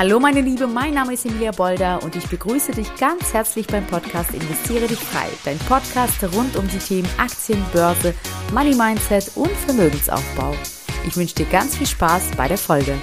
[0.00, 3.86] Hallo meine Liebe, mein Name ist Emilia Bolder und ich begrüße dich ganz herzlich beim
[3.86, 5.26] Podcast Investiere dich frei.
[5.44, 8.14] Dein Podcast rund um die Themen Aktien, Börse,
[8.50, 10.54] Money Mindset und Vermögensaufbau.
[11.06, 12.94] Ich wünsche dir ganz viel Spaß bei der Folge.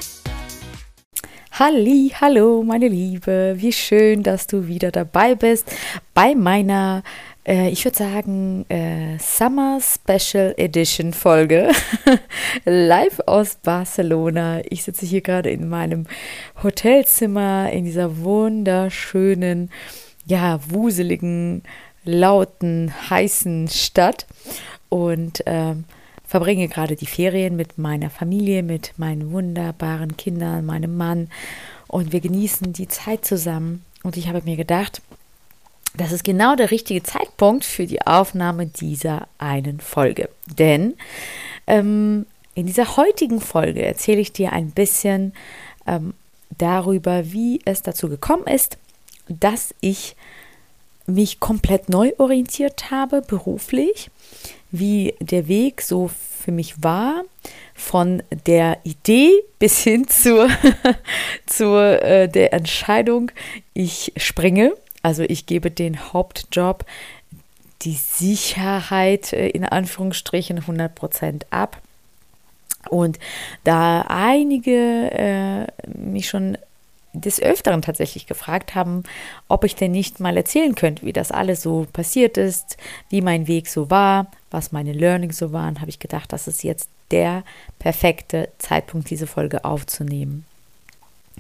[1.51, 5.71] Halli, hallo meine Liebe, wie schön, dass du wieder dabei bist
[6.15, 7.03] bei meiner
[7.47, 11.71] äh, ich würde sagen, äh, Summer Special Edition Folge.
[12.65, 14.61] Live aus Barcelona.
[14.69, 16.05] Ich sitze hier gerade in meinem
[16.61, 19.71] Hotelzimmer in dieser wunderschönen,
[20.25, 21.63] ja, wuseligen,
[22.03, 24.27] lauten, heißen Stadt
[24.89, 25.85] und ähm,
[26.25, 31.29] verbringe gerade die Ferien mit meiner Familie, mit meinen wunderbaren Kindern, meinem Mann
[31.87, 33.83] und wir genießen die Zeit zusammen.
[34.03, 35.01] Und ich habe mir gedacht,
[35.97, 40.29] das ist genau der richtige Zeitpunkt für die Aufnahme dieser einen Folge.
[40.57, 40.93] Denn
[41.65, 45.33] ähm, in dieser heutigen Folge erzähle ich dir ein bisschen
[45.85, 46.13] ähm,
[46.57, 48.77] darüber, wie es dazu gekommen ist,
[49.27, 50.15] dass ich
[51.05, 54.09] mich komplett neu orientiert habe beruflich,
[54.71, 56.09] wie der Weg so
[56.41, 57.23] für mich war,
[57.73, 60.49] von der Idee bis hin zur,
[61.45, 63.31] zur äh, der Entscheidung,
[63.73, 64.73] ich springe
[65.07, 66.83] also ich gebe den Hauptjob,
[67.83, 71.81] die Sicherheit äh, in Anführungsstrichen 100 Prozent ab.
[72.89, 73.17] Und
[73.63, 76.57] da einige äh, mich schon
[77.13, 79.03] des Öfteren tatsächlich gefragt haben,
[79.47, 82.75] ob ich denn nicht mal erzählen könnte, wie das alles so passiert ist,
[83.09, 86.65] wie mein Weg so war, was meine Learnings so waren, habe ich gedacht, das ist
[86.65, 87.45] jetzt der
[87.79, 90.45] perfekte Zeitpunkt, diese Folge aufzunehmen.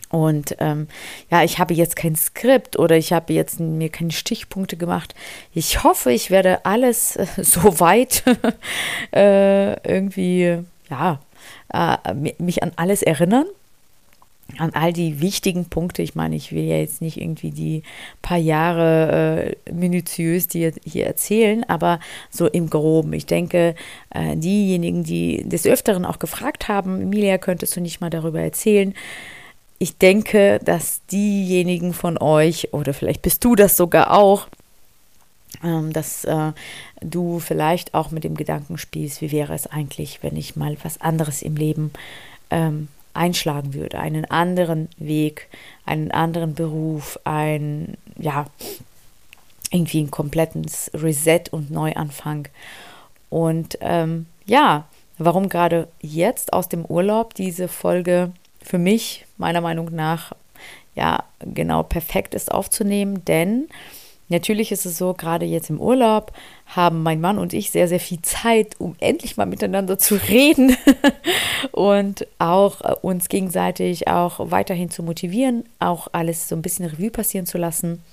[0.09, 0.87] Und ähm,
[1.29, 5.13] ja, ich habe jetzt kein Skript oder ich habe jetzt mir keine Stichpunkte gemacht.
[5.53, 8.23] Ich hoffe, ich werde alles äh, so weit
[9.13, 11.19] äh, irgendwie, ja,
[11.73, 13.45] äh, mich an alles erinnern.
[14.59, 16.01] An all die wichtigen Punkte.
[16.01, 17.83] Ich meine, ich will ja jetzt nicht irgendwie die
[18.21, 23.11] paar Jahre äh, minutiös dir hier erzählen, aber so im Groben.
[23.11, 23.75] Ich denke,
[24.09, 28.93] äh, diejenigen, die des Öfteren auch gefragt haben, Emilia, könntest du nicht mal darüber erzählen?
[29.79, 34.47] Ich denke, dass diejenigen von euch, oder vielleicht bist du das sogar auch,
[35.63, 36.51] ähm, dass äh,
[37.01, 40.99] du vielleicht auch mit dem Gedanken spielst, wie wäre es eigentlich, wenn ich mal was
[41.01, 41.91] anderes im Leben
[42.49, 45.47] ähm, einschlagen würde, einen anderen Weg,
[45.85, 48.45] einen anderen Beruf, ein, ja,
[49.71, 52.47] irgendwie ein komplettes Reset und Neuanfang.
[53.29, 54.85] Und ähm, ja,
[55.17, 58.31] warum gerade jetzt aus dem Urlaub diese Folge
[58.67, 60.33] für mich meiner Meinung nach
[60.95, 63.67] ja genau perfekt ist aufzunehmen, denn
[64.29, 66.33] natürlich ist es so, gerade jetzt im Urlaub
[66.65, 70.75] haben mein Mann und ich sehr, sehr viel Zeit, um endlich mal miteinander zu reden
[71.71, 77.11] und auch äh, uns gegenseitig auch weiterhin zu motivieren, auch alles so ein bisschen Revue
[77.11, 78.03] passieren zu lassen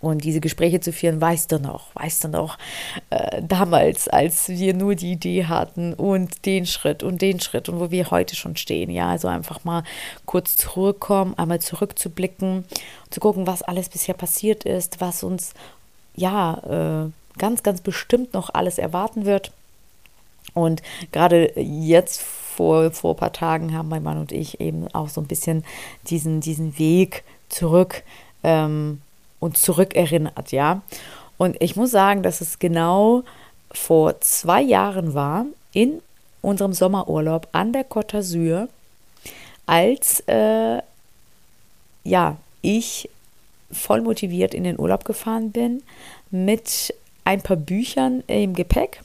[0.00, 2.58] und diese Gespräche zu führen, weißt du noch, weißt du noch,
[3.10, 7.80] äh, damals, als wir nur die Idee hatten und den Schritt und den Schritt und
[7.80, 9.84] wo wir heute schon stehen, ja, also einfach mal
[10.26, 12.64] kurz zurückkommen, einmal zurückzublicken,
[13.10, 15.54] zu gucken, was alles bisher passiert ist, was uns,
[16.14, 19.52] ja, äh, ganz, ganz bestimmt noch alles erwarten wird.
[20.54, 25.08] Und gerade jetzt vor, vor ein paar Tagen haben mein Mann und ich eben auch
[25.08, 25.64] so ein bisschen
[26.08, 28.02] diesen, diesen Weg zurück
[28.42, 29.02] ähm,
[29.40, 30.82] und zurückerinnert, ja.
[31.38, 33.22] Und ich muss sagen, dass es genau
[33.70, 36.00] vor zwei Jahren war, in
[36.40, 38.68] unserem Sommerurlaub an der Côte d'Azur,
[39.66, 40.80] als äh,
[42.04, 43.10] ja, ich
[43.70, 45.82] voll motiviert in den Urlaub gefahren bin
[46.30, 49.02] mit ein paar Büchern im Gepäck.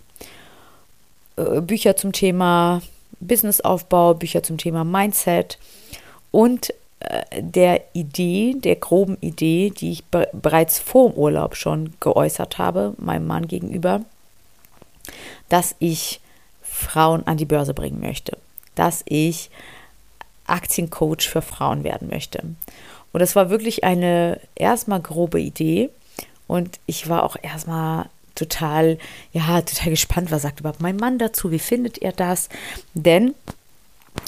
[1.36, 2.82] Äh, Bücher zum Thema
[3.20, 5.58] Businessaufbau, Bücher zum Thema Mindset
[6.30, 6.74] und
[7.38, 12.94] der Idee, der groben Idee, die ich be bereits vor dem Urlaub schon geäußert habe,
[12.98, 14.02] meinem Mann gegenüber,
[15.50, 16.20] dass ich
[16.62, 18.38] Frauen an die Börse bringen möchte,
[18.76, 19.50] dass ich
[20.48, 22.44] Aktiencoach für Frauen werden möchte.
[23.12, 25.90] Und das war wirklich eine erstmal grobe Idee
[26.48, 28.98] und ich war auch erstmal total,
[29.34, 32.50] ja, total gespannt, was sagt überhaupt mein Mann dazu, wie findet er das?
[32.94, 33.36] Denn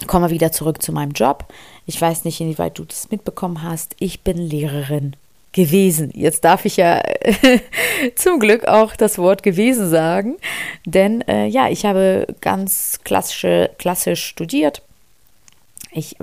[0.07, 1.45] kommen wir wieder zurück zu meinem Job.
[1.85, 3.95] Ich weiß nicht, inwieweit du das mitbekommen hast.
[3.99, 5.15] Ich bin Lehrerin
[5.51, 6.11] gewesen.
[6.13, 7.01] Jetzt darf ich ja
[8.15, 10.37] zum Glück auch das Wort gewesen sagen,
[10.85, 14.81] denn äh, ja, ich habe ganz klassische, klassisch studiert
[15.93, 16.17] ich,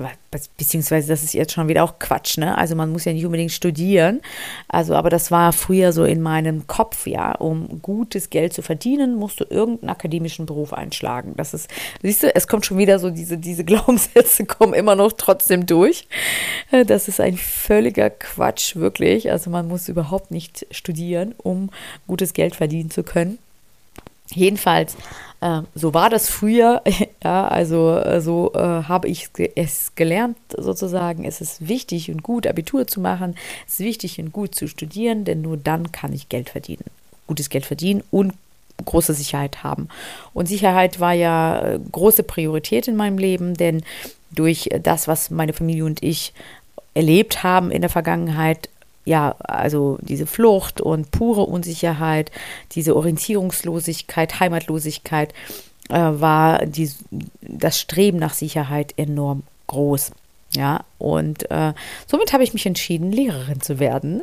[0.57, 2.57] beziehungsweise das ist jetzt schon wieder auch Quatsch, ne?
[2.59, 4.21] Also man muss ja nicht unbedingt studieren.
[4.69, 7.33] Also, aber das war früher so in meinem Kopf, ja.
[7.33, 11.35] Um gutes Geld zu verdienen, musst du irgendeinen akademischen Beruf einschlagen.
[11.37, 11.69] Das ist,
[12.03, 16.07] siehst du, es kommt schon wieder so, diese, diese Glaubenssätze kommen immer noch trotzdem durch.
[16.71, 19.31] Äh, das ist ein völliger Quatsch, wirklich.
[19.31, 21.71] Also man muss überhaupt nicht studieren, um
[22.07, 23.39] gutes Geld verdienen zu können.
[24.35, 24.97] Jedenfalls,
[25.41, 26.83] äh, so war das früher,
[27.25, 31.25] ja, also äh, so äh, habe ich es gelernt sozusagen.
[31.25, 33.35] Es ist wichtig und gut, Abitur zu machen.
[33.67, 36.85] Es ist wichtig und gut zu studieren, denn nur dann kann ich Geld verdienen.
[37.27, 38.35] Gutes Geld verdienen und
[38.85, 39.89] große Sicherheit haben.
[40.33, 43.83] Und Sicherheit war ja äh, große Priorität in meinem Leben, denn
[44.31, 46.33] durch das, was meine Familie und ich
[46.95, 48.70] erlebt haben in der Vergangenheit,
[49.05, 52.31] ja, also diese Flucht und pure Unsicherheit,
[52.73, 55.33] diese Orientierungslosigkeit, Heimatlosigkeit,
[55.89, 56.91] äh, war die,
[57.41, 60.13] das Streben nach Sicherheit enorm groß.
[60.57, 61.73] Ja, und äh,
[62.07, 64.23] somit habe ich mich entschieden, Lehrerin zu werden.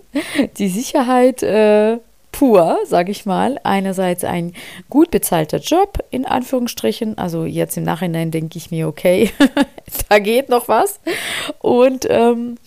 [0.58, 2.00] Die Sicherheit äh,
[2.34, 3.60] pur, sage ich mal.
[3.64, 4.54] Einerseits ein
[4.90, 7.18] gut bezahlter Job, in Anführungsstrichen.
[7.18, 9.32] Also jetzt im Nachhinein denke ich mir, okay,
[10.10, 11.00] da geht noch was.
[11.60, 12.58] Und ähm,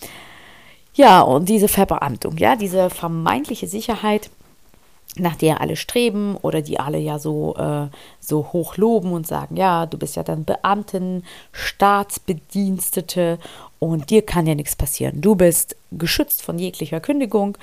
[0.93, 4.29] ja, und diese Verbeamtung, ja, diese vermeintliche Sicherheit,
[5.17, 7.87] nach der alle streben oder die alle ja so, äh,
[8.19, 13.37] so hoch loben und sagen, ja, du bist ja dann Beamten, Staatsbedienstete
[13.79, 15.19] und dir kann ja nichts passieren.
[15.19, 17.57] Du bist geschützt von jeglicher Kündigung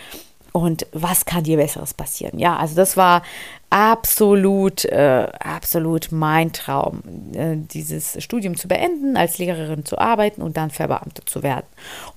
[0.59, 2.37] und was kann dir Besseres passieren?
[2.37, 3.23] Ja, also das war
[3.71, 7.03] absolut, äh, absolut mein Traum,
[7.33, 11.67] äh, dieses Studium zu beenden, als Lehrerin zu arbeiten und dann verbeamtet zu werden.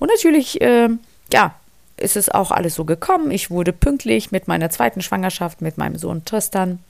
[0.00, 0.88] Und natürlich, äh,
[1.32, 1.54] ja,
[1.96, 3.30] ist es auch alles so gekommen.
[3.30, 6.80] Ich wurde pünktlich mit meiner zweiten Schwangerschaft mit meinem Sohn Tristan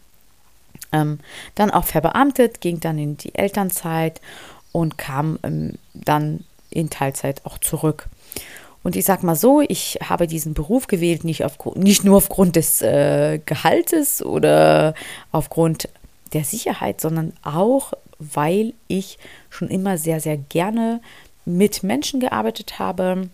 [0.90, 1.18] ähm,
[1.54, 4.22] dann auch verbeamtet, ging dann in die Elternzeit
[4.72, 8.08] und kam ähm, dann in Teilzeit auch zurück.
[8.82, 12.56] Und ich sag mal so, ich habe diesen Beruf gewählt, nicht, auf, nicht nur aufgrund
[12.56, 14.94] des äh, Gehaltes oder
[15.30, 15.88] aufgrund
[16.32, 19.18] der Sicherheit, sondern auch, weil ich
[19.50, 21.00] schon immer sehr, sehr gerne
[21.44, 23.28] mit Menschen gearbeitet habe,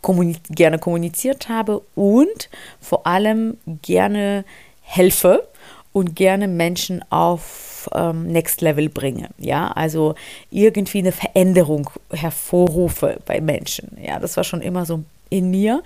[0.00, 2.50] kommuni gerne kommuniziert habe und
[2.80, 4.44] vor allem gerne
[4.80, 5.48] helfe
[5.92, 9.28] und gerne Menschen auf ähm, Next Level bringe.
[9.38, 10.14] Ja, also
[10.50, 13.96] irgendwie eine Veränderung hervorrufe bei Menschen.
[14.02, 15.82] Ja, das war schon immer so in mir.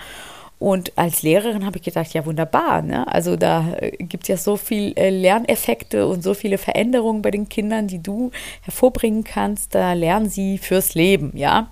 [0.59, 3.13] Und als Lehrerin habe ich gedacht, ja wunderbar, ne?
[3.13, 7.33] Also da äh, gibt es ja so viele äh, Lerneffekte und so viele Veränderungen bei
[7.33, 9.75] den Kindern, die du hervorbringen kannst.
[9.75, 11.69] Da lernen sie fürs Leben, ja.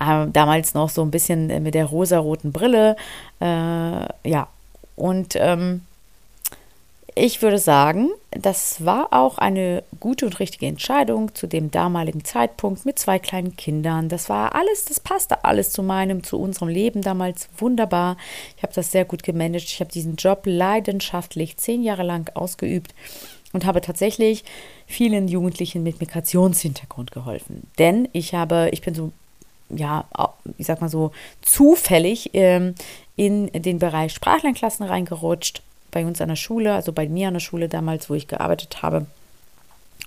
[0.00, 2.96] Ähm, damals noch so ein bisschen mit der rosaroten Brille,
[3.40, 4.48] äh, ja.
[4.96, 5.82] Und ähm,
[7.18, 12.84] ich würde sagen, das war auch eine gute und richtige Entscheidung zu dem damaligen Zeitpunkt
[12.84, 14.10] mit zwei kleinen Kindern.
[14.10, 18.18] Das war alles, das passte alles zu meinem, zu unserem Leben damals wunderbar.
[18.58, 19.64] Ich habe das sehr gut gemanagt.
[19.64, 22.94] Ich habe diesen Job leidenschaftlich zehn Jahre lang ausgeübt
[23.54, 24.44] und habe tatsächlich
[24.86, 27.66] vielen Jugendlichen mit Migrationshintergrund geholfen.
[27.78, 29.10] Denn ich habe, ich bin so,
[29.70, 30.04] ja,
[30.58, 32.74] ich sag mal so, zufällig ähm,
[33.16, 37.40] in den Bereich Sprachlernklassen reingerutscht bei uns an der Schule, also bei mir an der
[37.40, 39.06] Schule damals, wo ich gearbeitet habe.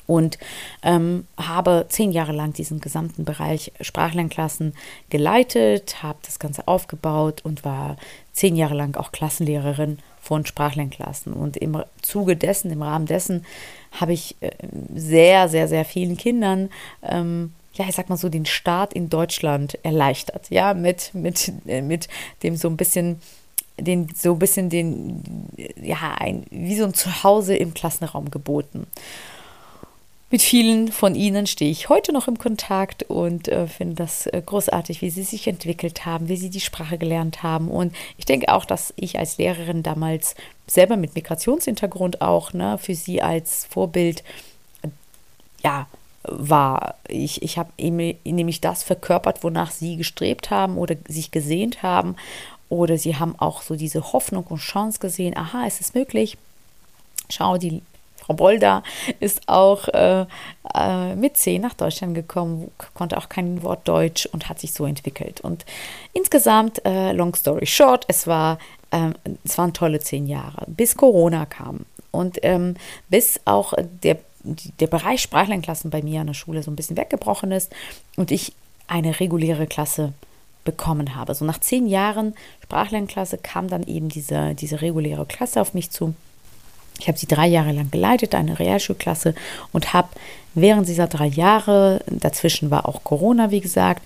[0.06, 0.40] Und
[0.82, 4.74] ähm, habe zehn Jahre lang diesen gesamten Bereich Sprachlernklassen
[5.12, 7.96] geleitet, habe das Ganze aufgebaut und war
[8.34, 11.32] zehn Jahre lang auch Klassenlehrerin von Sprachlernklassen.
[11.32, 13.46] Und im Zuge dessen, im Rahmen dessen,
[13.92, 14.50] habe ich äh,
[14.96, 16.70] sehr, sehr, sehr vielen Kindern
[17.04, 20.50] ähm, ja, ich sag mal so, den Start in Deutschland erleichtert.
[20.50, 22.10] Ja, mit, mit, äh, mit
[22.44, 23.22] dem so ein bisschen
[23.82, 25.24] den so ein bisschen den,
[25.82, 28.88] ja, ein, wie so ein Zuhause im Klassenraum geboten.
[30.32, 34.42] Mit vielen von ihnen stehe ich heute noch im Kontakt und äh, finde das äh,
[34.46, 37.68] großartig, wie sie sich entwickelt haben, wie sie die Sprache gelernt haben.
[37.68, 40.36] Und ich denke auch, dass ich als Lehrerin damals
[40.68, 44.24] selber mit Migrationshintergrund auch ne, für sie als Vorbild,
[44.84, 44.90] äh,
[45.64, 45.88] ja,
[46.24, 46.96] war.
[47.08, 52.16] Ich, ich habe nämlich das verkörpert, wonach sie gestrebt haben oder sich gesehnt haben.
[52.70, 56.38] Oder sie haben auch so diese Hoffnung und Chance gesehen, aha, es ist möglich.
[57.30, 57.82] Schau, die
[58.30, 58.84] Frau Bolda
[59.20, 60.26] ist auch äh,
[60.76, 64.86] äh, mit zehn nach Deutschland gekommen, konnte auch kein Wort Deutsch und hat sich so
[64.86, 65.42] entwickelt.
[65.42, 65.66] Und
[66.14, 68.60] insgesamt, äh, long story short, es war,
[68.92, 71.86] ähm, es waren tolle zehn Jahre, bis Corona kam.
[72.12, 72.76] Und ähm,
[73.10, 73.74] bis auch
[74.04, 77.72] der, der Bereich Sprachlernklassen bei mir an der Schule so ein bisschen weggebrochen ist
[78.16, 78.54] und ich
[78.88, 80.14] eine reguläre Klasse
[80.64, 81.34] bekommen habe.
[81.34, 86.14] So nach zehn Jahren Sprachlernklasse kam dann eben diese, diese reguläre Klasse auf mich zu.
[87.00, 89.34] Ich habe sie drei Jahre lang geleitet, eine Realschulklasse,
[89.72, 90.10] und habe
[90.54, 94.04] während dieser drei Jahre, dazwischen war auch Corona, wie gesagt,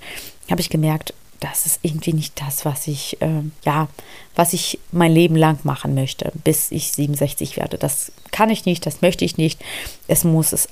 [0.50, 3.90] habe ich gemerkt, das ist irgendwie nicht das, was ich, äh, ja,
[4.36, 7.78] was ich mein Leben lang machen möchte, bis ich 67 werde.
[7.78, 9.60] Das kann ich nicht, das möchte ich nicht.
[10.08, 10.70] Es muss es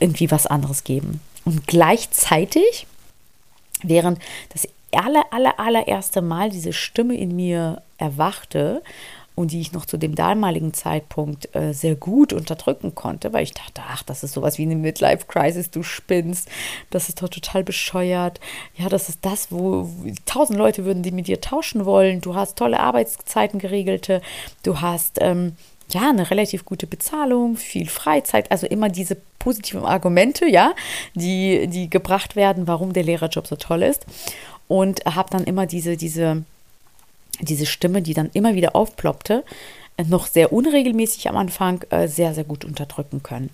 [0.00, 1.20] irgendwie was anderes geben.
[1.44, 2.86] Und gleichzeitig,
[3.82, 4.18] während
[4.52, 8.82] das aller, aller, allererste Mal diese Stimme in mir erwachte
[9.38, 13.54] und die ich noch zu dem damaligen Zeitpunkt äh, sehr gut unterdrücken konnte, weil ich
[13.54, 16.48] dachte, ach, das ist sowas wie eine Midlife-Crisis, du spinnst,
[16.90, 18.40] das ist doch total bescheuert.
[18.76, 19.88] Ja, das ist das, wo
[20.26, 22.20] tausend Leute würden die mit dir tauschen wollen.
[22.20, 24.22] Du hast tolle Arbeitszeiten geregelte,
[24.64, 25.54] du hast ähm,
[25.92, 30.74] ja eine relativ gute Bezahlung, viel Freizeit, also immer diese positiven Argumente, ja,
[31.14, 34.06] die, die gebracht werden, warum der Lehrerjob so toll ist.
[34.66, 36.44] Und habe dann immer diese, diese
[37.40, 39.44] diese Stimme, die dann immer wieder aufploppte,
[40.06, 43.50] noch sehr unregelmäßig am Anfang äh, sehr, sehr gut unterdrücken können.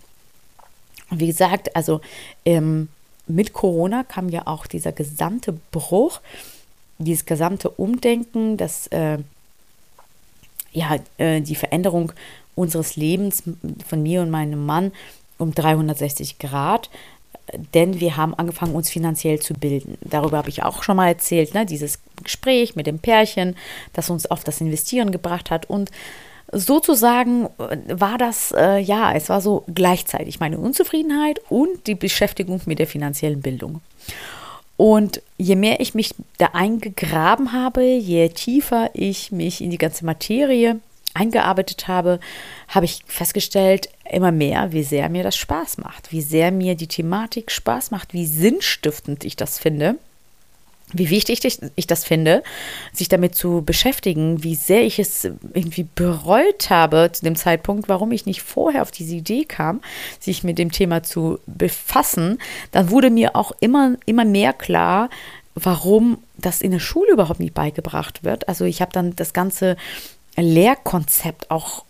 [1.11, 2.01] Und wie gesagt, also
[2.45, 2.89] ähm,
[3.27, 6.21] mit Corona kam ja auch dieser gesamte Bruch,
[6.99, 9.19] dieses gesamte Umdenken, das, äh,
[10.75, 12.13] ja, äh, die Veränderung
[12.55, 13.43] unseres Lebens
[13.87, 14.93] von mir und meinem Mann
[15.39, 16.91] um 360 Grad
[17.75, 19.99] denn wir haben angefangen, uns finanziell zu bilden.
[20.01, 21.67] Darüber habe ich auch schon mal erzählt, ne?
[21.67, 23.57] dieses Gespräch mit dem Pärchen,
[23.93, 25.69] das uns auf das Investieren gebracht hat.
[25.69, 25.91] Und
[26.53, 32.61] sozusagen äh, war das, äh, ja, es war so gleichzeitig meine Unzufriedenheit und die Beschäftigung
[32.67, 33.81] mit der finanziellen Bildung.
[34.77, 40.05] Und je mehr ich mich da eingegraben habe, je tiefer ich mich in die ganze
[40.05, 40.81] Materie
[41.15, 42.19] eingearbeitet habe,
[42.69, 46.89] habe ich festgestellt, immer mehr, wie sehr mir das Spaß macht, wie sehr mir die
[46.89, 49.97] Thematik Spaß macht, wie sinnstiftend ich das finde,
[50.95, 51.41] wie wichtig
[51.77, 52.43] ich das finde,
[52.93, 58.13] sich damit zu beschäftigen, wie sehr ich es irgendwie bereut habe zu dem Zeitpunkt, warum
[58.13, 59.81] ich nicht vorher auf diese Idee kam,
[60.21, 62.39] sich mit dem Thema zu befassen,
[62.71, 65.11] dann wurde mir auch immer, immer mehr klar,
[65.55, 68.49] warum das in der Schule überhaupt nicht beigebracht wird.
[68.49, 69.77] Also ich habe dann das ganze
[70.37, 71.85] Lehrkonzept auch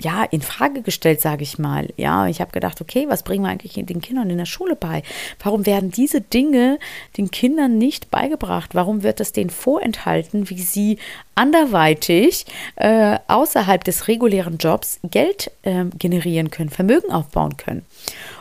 [0.00, 1.88] ja, in Frage gestellt, sage ich mal.
[1.96, 5.02] Ja, ich habe gedacht, okay, was bringen wir eigentlich den Kindern in der Schule bei?
[5.42, 6.78] Warum werden diese Dinge
[7.16, 8.74] den Kindern nicht beigebracht?
[8.74, 10.98] Warum wird es denen vorenthalten, wie sie
[11.34, 17.84] anderweitig äh, außerhalb des regulären Jobs Geld äh, generieren können, Vermögen aufbauen können?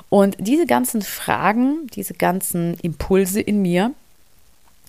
[0.09, 3.91] Und diese ganzen Fragen, diese ganzen Impulse in mir,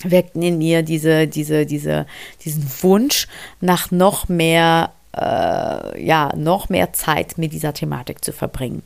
[0.04, 2.06] weckten in mir diese, diese, diese,
[2.44, 3.28] diesen Wunsch
[3.60, 8.82] nach noch mehr, äh, ja, noch mehr Zeit mit dieser Thematik zu verbringen.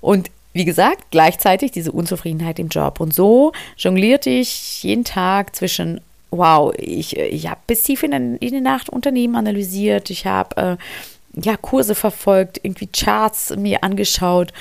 [0.00, 3.00] Und wie gesagt, gleichzeitig diese Unzufriedenheit im Job.
[3.00, 6.00] Und so jonglierte ich jeden Tag zwischen,
[6.30, 11.56] wow, ich, ich habe bis tief in, die Nacht Unternehmen analysiert, ich habe äh, ja,
[11.56, 14.52] Kurse verfolgt, irgendwie Charts mir angeschaut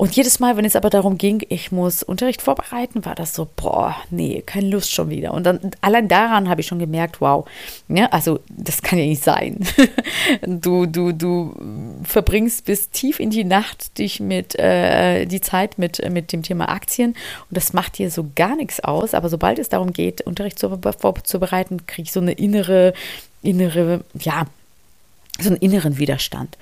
[0.00, 3.46] und jedes Mal, wenn es aber darum ging, ich muss Unterricht vorbereiten, war das so,
[3.54, 5.34] boah, nee, keine Lust schon wieder.
[5.34, 7.46] Und dann allein daran habe ich schon gemerkt, wow,
[7.86, 9.58] ne, also das kann ja nicht sein.
[10.46, 11.54] du, du, du
[12.02, 16.70] verbringst bis tief in die Nacht dich mit äh, die Zeit mit, mit dem Thema
[16.70, 19.12] Aktien und das macht dir so gar nichts aus.
[19.12, 22.94] Aber sobald es darum geht, Unterricht vorzubereiten, kriege ich so eine innere,
[23.42, 24.46] innere, ja,
[25.38, 26.56] so einen inneren Widerstand.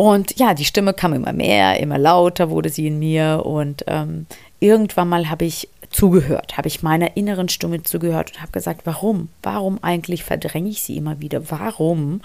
[0.00, 3.42] Und ja, die Stimme kam immer mehr, immer lauter wurde sie in mir.
[3.44, 4.24] Und ähm,
[4.58, 9.28] irgendwann mal habe ich zugehört, habe ich meiner inneren Stimme zugehört und habe gesagt, warum?
[9.42, 11.50] Warum eigentlich verdränge ich sie immer wieder?
[11.50, 12.22] Warum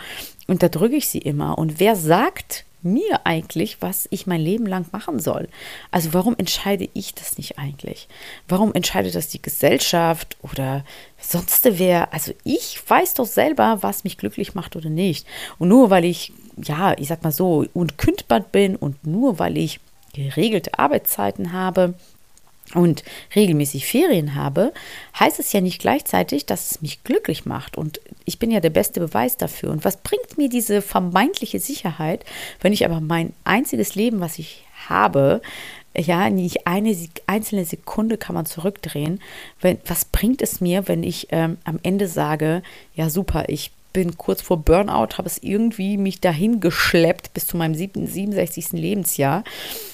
[0.48, 1.58] unterdrücke ich sie immer?
[1.58, 5.50] Und wer sagt mir eigentlich, was ich mein Leben lang machen soll?
[5.92, 8.08] Also warum entscheide ich das nicht eigentlich?
[8.48, 10.86] Warum entscheidet das die Gesellschaft oder
[11.20, 12.14] sonst wer?
[12.14, 15.28] Also ich weiß doch selber, was mich glücklich macht oder nicht.
[15.58, 16.32] Und nur weil ich
[16.64, 19.80] ja, ich sag mal so, unkündbar bin und nur weil ich
[20.14, 21.94] geregelte Arbeitszeiten habe
[22.74, 23.04] und
[23.36, 24.74] regelmäßig Ferien habe,
[25.20, 27.78] heißt es ja nicht gleichzeitig, dass es mich glücklich macht.
[27.78, 29.70] Und ich bin ja der beste Beweis dafür.
[29.70, 32.26] Und was bringt mir diese vermeintliche Sicherheit,
[32.62, 35.42] wenn ich aber mein einziges Leben, was ich habe,
[35.98, 36.96] ja, nicht eine
[37.28, 39.22] einzelne Sekunde kann man zurückdrehen.
[39.62, 42.64] Wenn, was bringt es mir, wenn ich ähm, am Ende sage,
[42.96, 47.56] ja super, ich bin kurz vor Burnout, habe es irgendwie mich dahin geschleppt bis zu
[47.56, 48.74] meinem 67.
[48.74, 49.46] Lebensjahr.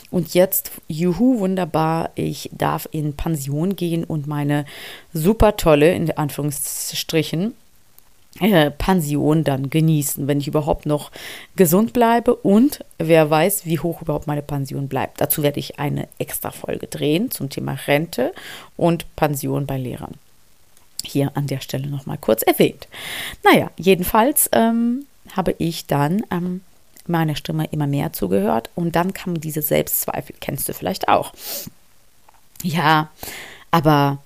[0.09, 4.65] Und jetzt, juhu, wunderbar, ich darf in Pension gehen und meine
[5.13, 7.53] super tolle, in Anführungsstrichen,
[8.39, 11.11] äh, Pension dann genießen, wenn ich überhaupt noch
[11.55, 15.21] gesund bleibe und wer weiß, wie hoch überhaupt meine Pension bleibt.
[15.21, 18.33] Dazu werde ich eine extra Folge drehen zum Thema Rente
[18.77, 20.15] und Pension bei Lehrern
[21.05, 22.87] hier an der Stelle nochmal kurz erwähnt.
[23.43, 25.05] Naja, jedenfalls ähm,
[25.35, 26.61] habe ich dann ähm,
[27.07, 31.33] meiner Stimme immer mehr zugehört und dann kam diese Selbstzweifel, kennst du vielleicht auch.
[32.63, 33.09] Ja,
[33.71, 34.19] aber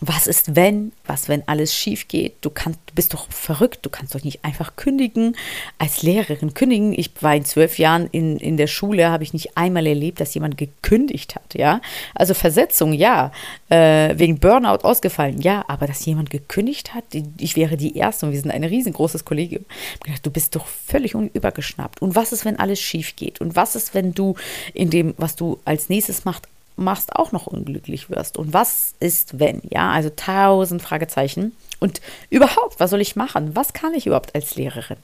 [0.00, 2.36] was ist wenn, was wenn alles schief geht?
[2.40, 5.36] Du kannst, du bist doch verrückt, du kannst doch nicht einfach kündigen,
[5.78, 6.98] als Lehrerin kündigen.
[6.98, 10.32] Ich war in zwölf Jahren in, in der Schule, habe ich nicht einmal erlebt, dass
[10.32, 11.82] jemand gekündigt hat, ja.
[12.14, 13.30] Also Versetzung, ja,
[13.68, 17.04] äh, wegen Burnout ausgefallen, ja, aber dass jemand gekündigt hat,
[17.38, 19.66] ich wäre die Erste und wir sind ein riesengroßes Kollegium.
[20.02, 22.00] Gedacht, du bist doch völlig übergeschnappt.
[22.00, 23.40] Und was ist, wenn alles schief geht?
[23.40, 24.34] Und was ist, wenn du
[24.72, 26.46] in dem, was du als nächstes machst,
[26.80, 28.36] machst, auch noch unglücklich wirst.
[28.36, 29.62] Und was ist, wenn?
[29.70, 31.52] Ja, also tausend Fragezeichen.
[31.78, 33.56] Und überhaupt, was soll ich machen?
[33.56, 34.98] Was kann ich überhaupt als Lehrerin?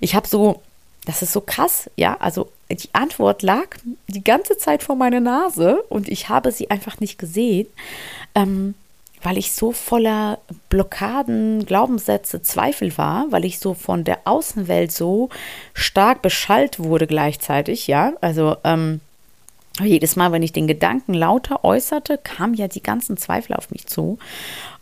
[0.00, 0.62] Ich habe so,
[1.06, 5.82] das ist so krass, ja, also die Antwort lag die ganze Zeit vor meiner Nase
[5.88, 7.66] und ich habe sie einfach nicht gesehen,
[8.34, 8.74] ähm,
[9.22, 15.28] weil ich so voller Blockaden, Glaubenssätze, Zweifel war, weil ich so von der Außenwelt so
[15.74, 19.00] stark beschallt wurde gleichzeitig, ja, also ähm,
[19.78, 23.86] jedes Mal, wenn ich den Gedanken lauter äußerte, kamen ja die ganzen Zweifel auf mich
[23.86, 24.18] zu.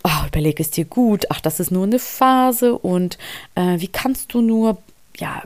[0.04, 3.18] Oh, überleg es dir gut, ach, das ist nur eine Phase und
[3.54, 4.78] äh, wie kannst du nur,
[5.16, 5.42] ja,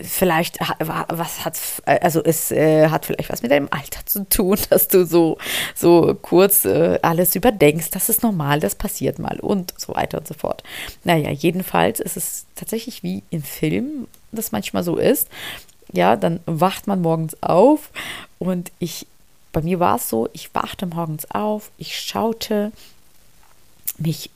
[0.00, 4.88] vielleicht, was hat, also es äh, hat vielleicht was mit deinem Alter zu tun, dass
[4.88, 5.38] du so,
[5.74, 10.26] so kurz äh, alles überdenkst, das ist normal, das passiert mal und so weiter und
[10.26, 10.62] so fort.
[11.04, 15.28] Naja, jedenfalls ist es tatsächlich wie im Film, das manchmal so ist,
[15.92, 17.90] ja, dann wacht man morgens auf
[18.38, 19.06] und ich,
[19.52, 22.72] bei mir war es so, ich wachte morgens auf, ich schaute
[23.98, 24.30] mich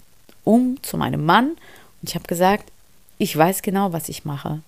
[0.45, 2.71] um zu meinem Mann und ich habe gesagt,
[3.19, 4.63] ich weiß genau, was ich mache.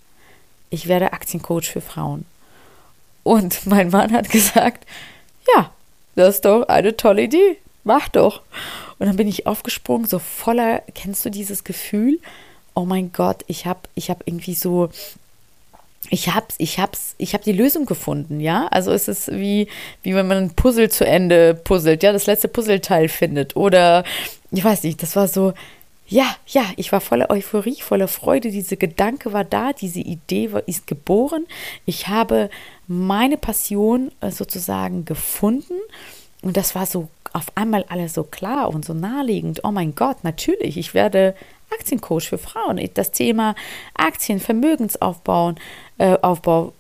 [0.70, 2.24] Ich werde Aktiencoach für Frauen.
[3.24, 4.86] Und mein Mann hat gesagt,
[5.54, 5.72] ja,
[6.14, 8.42] das ist doch eine tolle Idee, mach doch.
[8.98, 12.20] Und dann bin ich aufgesprungen, so voller, kennst du dieses Gefühl?
[12.74, 14.90] Oh mein Gott, ich habe ich hab irgendwie so
[16.10, 18.66] ich hab's, ich hab's, ich habe die Lösung gefunden, ja.
[18.68, 19.68] Also es ist wie,
[20.02, 23.56] wie wenn man ein Puzzle zu Ende puzzelt, ja, das letzte Puzzleteil findet.
[23.56, 24.04] Oder
[24.50, 25.54] ich weiß nicht, das war so,
[26.06, 28.50] ja, ja, ich war voller Euphorie, voller Freude.
[28.50, 31.46] Diese Gedanke war da, diese Idee war, ist geboren.
[31.86, 32.50] Ich habe
[32.86, 35.74] meine Passion äh, sozusagen gefunden.
[36.42, 39.64] Und das war so auf einmal alles so klar und so naheliegend.
[39.64, 41.34] Oh mein Gott, natürlich, ich werde
[41.78, 42.80] Aktiencoach für Frauen.
[42.94, 43.54] Das Thema
[43.94, 45.56] Aktien, Vermögensaufbauen,
[45.98, 46.72] äh, Aufbau,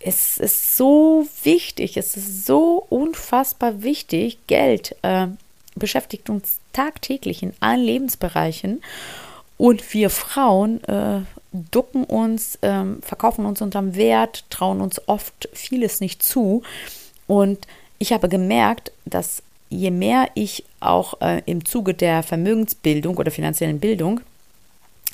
[0.00, 4.38] es ist so wichtig, es ist so unfassbar wichtig.
[4.46, 5.28] Geld äh,
[5.76, 8.82] beschäftigt uns tagtäglich in allen Lebensbereichen.
[9.58, 11.20] Und wir Frauen äh,
[11.52, 16.62] ducken uns, äh, verkaufen uns unterm Wert, trauen uns oft vieles nicht zu.
[17.26, 17.66] Und
[17.98, 23.80] ich habe gemerkt, dass je mehr ich auch äh, im Zuge der Vermögensbildung oder finanziellen
[23.80, 24.20] Bildung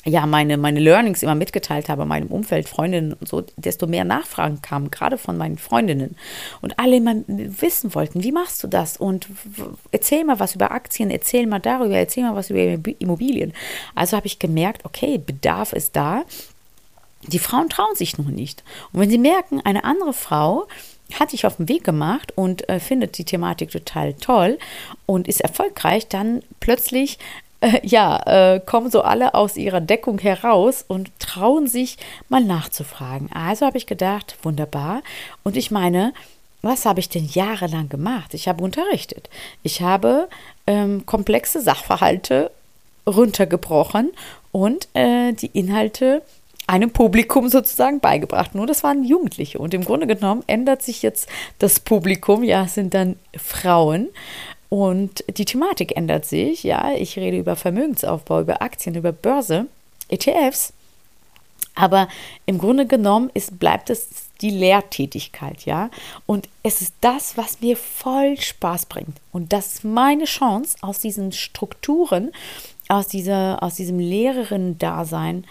[0.05, 4.61] ja, meine, meine Learnings immer mitgeteilt habe, meinem Umfeld, Freundinnen und so, desto mehr Nachfragen
[4.61, 6.15] kamen, gerade von meinen Freundinnen.
[6.61, 8.95] Und alle immer wissen wollten, wie machst du das?
[8.95, 9.27] Und
[9.91, 13.53] erzähl mal was über Aktien, erzähl mal darüber, erzähl mal was über Immobilien.
[13.93, 16.23] Also habe ich gemerkt, okay, Bedarf ist da.
[17.27, 18.63] Die Frauen trauen sich nur nicht.
[18.93, 20.67] Und wenn sie merken, eine andere Frau
[21.17, 24.57] hat sich auf den Weg gemacht und äh, findet die Thematik total toll
[25.05, 27.17] und ist erfolgreich, dann plötzlich
[27.61, 31.97] äh, ja, äh, kommen so alle aus ihrer Deckung heraus und trauen sich
[32.29, 33.29] mal nachzufragen.
[33.33, 35.01] Also habe ich gedacht, wunderbar.
[35.43, 36.13] Und ich meine,
[36.61, 38.33] was habe ich denn jahrelang gemacht?
[38.33, 39.29] Ich habe unterrichtet.
[39.63, 40.29] Ich habe
[40.67, 42.51] ähm, komplexe Sachverhalte
[43.07, 44.11] runtergebrochen
[44.51, 46.21] und äh, die Inhalte
[46.69, 48.53] einem Publikum sozusagen beigebracht.
[48.53, 49.57] Nur das waren Jugendliche.
[49.57, 51.27] Und im Grunde genommen ändert sich jetzt
[51.57, 54.09] das Publikum, ja, es sind dann Frauen.
[54.69, 56.91] Und die Thematik ändert sich, ja.
[56.93, 59.65] Ich rede über Vermögensaufbau, über Aktien, über Börse,
[60.09, 60.73] ETFs.
[61.73, 62.07] Aber
[62.45, 64.09] im Grunde genommen ist, bleibt es
[64.41, 65.89] die Lehrtätigkeit, ja.
[66.27, 69.17] Und es ist das, was mir voll Spaß bringt.
[69.31, 72.29] Und das ist meine Chance, aus diesen Strukturen,
[72.89, 75.45] aus, dieser, aus diesem Lehrerinnen-Dasein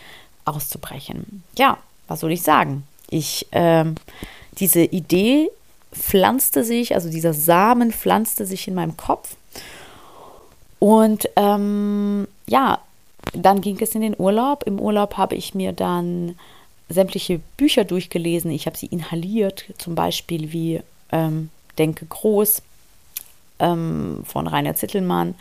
[0.48, 1.42] auszubrechen.
[1.56, 2.84] Ja, was soll ich sagen?
[3.10, 3.84] Ich, äh,
[4.58, 5.50] diese Idee
[5.92, 9.36] pflanzte sich, also dieser Samen pflanzte sich in meinem Kopf.
[10.78, 12.78] Und ähm, ja,
[13.32, 14.64] dann ging es in den Urlaub.
[14.64, 16.36] Im Urlaub habe ich mir dann
[16.88, 18.50] sämtliche Bücher durchgelesen.
[18.50, 20.80] Ich habe sie inhaliert, zum Beispiel wie
[21.10, 22.62] ähm, Denke groß
[23.58, 25.34] ähm, von Rainer Zittelmann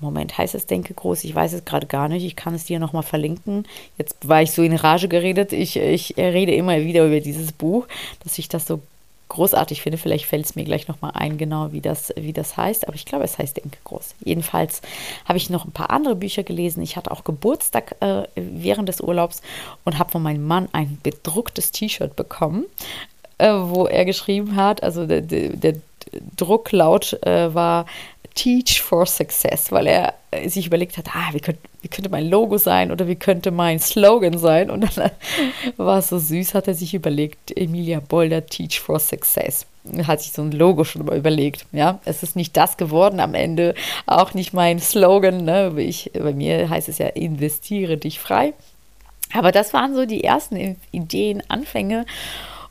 [0.00, 1.24] Moment, heißt es Denke groß?
[1.24, 2.24] Ich weiß es gerade gar nicht.
[2.24, 3.66] Ich kann es dir nochmal verlinken.
[3.96, 5.52] Jetzt war ich so in Rage geredet.
[5.52, 7.86] Ich, ich rede immer wieder über dieses Buch,
[8.22, 8.80] dass ich das so
[9.28, 9.98] großartig finde.
[9.98, 12.86] Vielleicht fällt es mir gleich nochmal ein, genau wie das, wie das heißt.
[12.86, 14.14] Aber ich glaube, es heißt Denke groß.
[14.24, 14.82] Jedenfalls
[15.24, 16.82] habe ich noch ein paar andere Bücher gelesen.
[16.82, 19.42] Ich hatte auch Geburtstag äh, während des Urlaubs
[19.84, 22.64] und habe von meinem Mann ein bedrucktes T-Shirt bekommen,
[23.38, 25.74] äh, wo er geschrieben hat, also der, der, der
[26.36, 27.86] Drucklaut äh, war
[28.34, 32.28] Teach for Success, weil er äh, sich überlegt hat, ah, wie, könnt, wie könnte mein
[32.28, 34.70] Logo sein oder wie könnte mein Slogan sein.
[34.70, 35.10] Und dann
[35.76, 39.66] war es so süß, hat er sich überlegt, Emilia Bolder Teach for Success.
[40.06, 41.66] Hat sich so ein Logo schon mal überlegt.
[41.72, 43.74] Ja, es ist nicht das geworden am Ende,
[44.06, 45.44] auch nicht mein Slogan.
[45.44, 45.72] Ne?
[45.76, 48.54] Ich, bei mir heißt es ja, investiere dich frei.
[49.32, 52.06] Aber das waren so die ersten Ideen, Anfänge.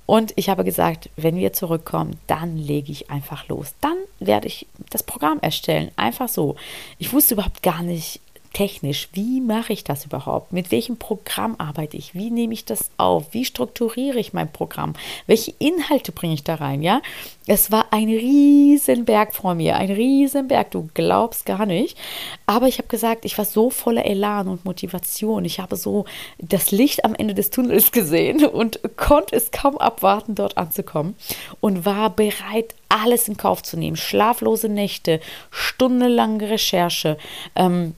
[0.06, 3.74] Und ich habe gesagt, wenn wir zurückkommen, dann lege ich einfach los.
[3.82, 5.92] Dann werde ich das Programm erstellen.
[5.96, 6.56] Einfach so.
[7.00, 8.20] Ich wusste überhaupt gar nicht,
[8.54, 10.54] technisch, wie mache ich das überhaupt?
[10.54, 12.14] Mit welchem Programm arbeite ich?
[12.14, 13.34] Wie nehme ich das auf?
[13.34, 14.94] Wie strukturiere ich mein Programm?
[15.28, 16.84] Welche Inhalte bringe ich da rein?
[16.84, 17.02] Ja,
[17.48, 21.98] es war ein Riesenberg vor mir, ein Riesenberg, du glaubst gar nicht.
[22.46, 25.44] Aber ich habe gesagt, ich war so voller Elan und Motivation.
[25.44, 26.06] Ich habe so
[26.38, 31.16] das Licht am Ende des Tunnels gesehen und konnte es kaum abwarten, dort anzukommen
[31.60, 33.98] und war bereit, alles in Kauf zu nehmen.
[33.98, 37.18] Schlaflose Nächte, stundenlange Recherche.
[37.56, 37.96] Ähm,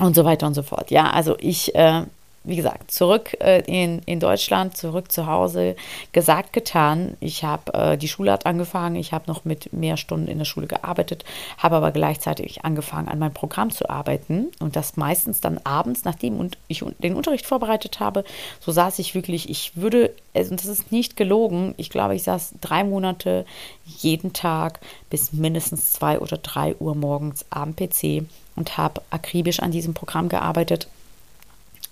[0.00, 0.90] und so weiter und so fort.
[0.90, 2.02] Ja, also ich, äh,
[2.42, 5.76] wie gesagt, zurück äh, in, in Deutschland, zurück zu Hause,
[6.12, 7.18] gesagt, getan.
[7.20, 10.46] Ich habe, äh, die Schule hat angefangen, ich habe noch mit mehr Stunden in der
[10.46, 11.24] Schule gearbeitet,
[11.58, 14.46] habe aber gleichzeitig angefangen, an meinem Programm zu arbeiten.
[14.58, 18.24] Und das meistens dann abends, nachdem ich den Unterricht vorbereitet habe,
[18.58, 22.54] so saß ich wirklich, ich würde, und das ist nicht gelogen, ich glaube, ich saß
[22.62, 23.44] drei Monate
[23.84, 28.24] jeden Tag bis mindestens zwei oder drei Uhr morgens am PC
[28.60, 30.86] und habe akribisch an diesem Programm gearbeitet.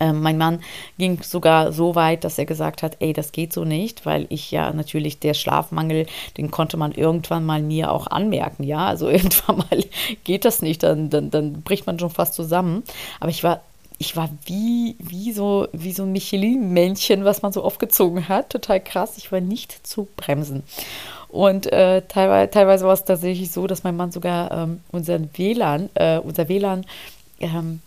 [0.00, 0.60] Ähm, mein Mann
[0.98, 4.50] ging sogar so weit, dass er gesagt hat, ey, das geht so nicht, weil ich
[4.50, 9.56] ja natürlich der Schlafmangel, den konnte man irgendwann mal mir auch anmerken, ja, also irgendwann
[9.56, 9.84] mal
[10.24, 12.84] geht das nicht, dann, dann, dann bricht man schon fast zusammen.
[13.18, 13.62] Aber ich war
[14.00, 18.50] ich war wie, wie, so, wie so ein Michelin-Männchen, was man so aufgezogen hat.
[18.50, 19.18] Total krass.
[19.18, 20.62] Ich war nicht zu bremsen.
[21.28, 25.90] Und äh, teilweise, teilweise war es tatsächlich so, dass mein Mann sogar ähm, unseren WLAN,
[25.94, 26.86] äh, unser WLAN
[27.40, 27.80] ähm,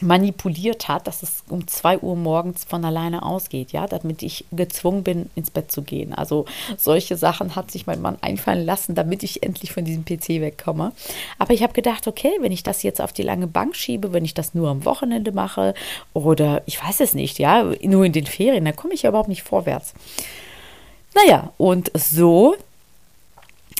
[0.00, 5.02] manipuliert hat, dass es um 2 Uhr morgens von alleine ausgeht, ja, damit ich gezwungen
[5.02, 6.12] bin, ins Bett zu gehen.
[6.12, 6.44] Also
[6.76, 10.92] solche Sachen hat sich mein Mann einfallen lassen, damit ich endlich von diesem PC wegkomme.
[11.38, 14.24] Aber ich habe gedacht, okay, wenn ich das jetzt auf die lange Bank schiebe, wenn
[14.24, 15.74] ich das nur am Wochenende mache
[16.12, 19.30] oder ich weiß es nicht, ja, nur in den Ferien, dann komme ich ja überhaupt
[19.30, 19.94] nicht vorwärts.
[21.16, 22.56] Naja, und so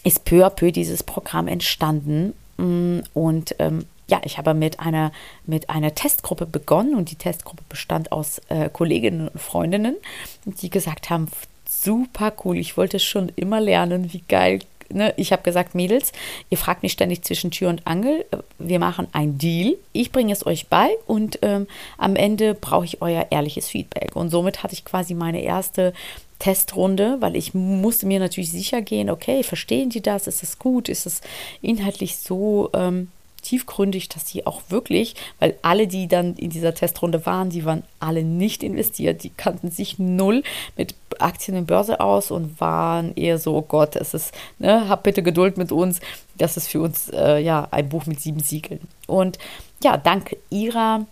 [0.05, 2.33] ist peu à peu dieses Programm entstanden.
[2.57, 5.13] Mm, und ähm, ja, ich habe mit einer,
[5.45, 9.97] mit einer Testgruppe begonnen und die Testgruppe bestand aus äh, Kolleginnen und Freundinnen,
[10.45, 11.29] die gesagt haben,
[11.69, 14.61] super cool, ich wollte schon immer lernen, wie geil.
[14.89, 15.13] Ne?
[15.17, 16.13] Ich habe gesagt, Mädels,
[16.49, 18.25] ihr fragt nicht ständig zwischen Tür und Angel,
[18.59, 21.67] wir machen ein Deal, ich bringe es euch bei und ähm,
[21.99, 24.15] am Ende brauche ich euer ehrliches Feedback.
[24.15, 25.93] Und somit hatte ich quasi meine erste
[26.39, 30.27] Testrunde, weil ich musste mir natürlich sicher gehen, okay, verstehen die das?
[30.27, 30.89] Ist es gut?
[30.89, 31.21] Ist es
[31.63, 33.09] inhaltlich so ähm,
[33.47, 37.85] tiefgründig, dass sie auch wirklich, weil alle, die dann in dieser Testrunde waren, die waren
[38.01, 40.43] alle nicht investiert, die kannten sich null
[40.77, 45.05] mit Aktien und Börse aus und waren eher so, oh Gott, es ist, ne, hab
[45.05, 46.01] bitte Geduld mit uns,
[46.37, 48.81] das ist für uns äh, ja ein Buch mit sieben Siegeln.
[49.07, 49.39] Und
[49.83, 51.07] ja, dank ihrer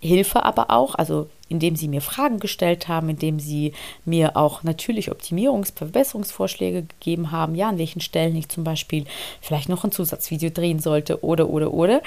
[0.00, 3.74] Hilfe aber auch, also indem sie mir Fragen gestellt haben, indem sie
[4.06, 9.04] mir auch natürlich Optimierungs-, Verbesserungsvorschläge gegeben haben, ja, an welchen Stellen ich zum Beispiel
[9.42, 12.00] vielleicht noch ein Zusatzvideo drehen sollte oder, oder, oder,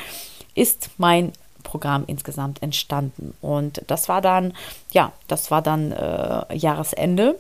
[0.56, 3.34] ist mein Programm insgesamt entstanden.
[3.42, 4.54] Und das war dann,
[4.92, 7.38] ja, das war dann äh, Jahresende,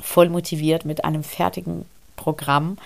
[0.00, 1.84] voll motiviert mit einem fertigen
[2.16, 2.78] Programm,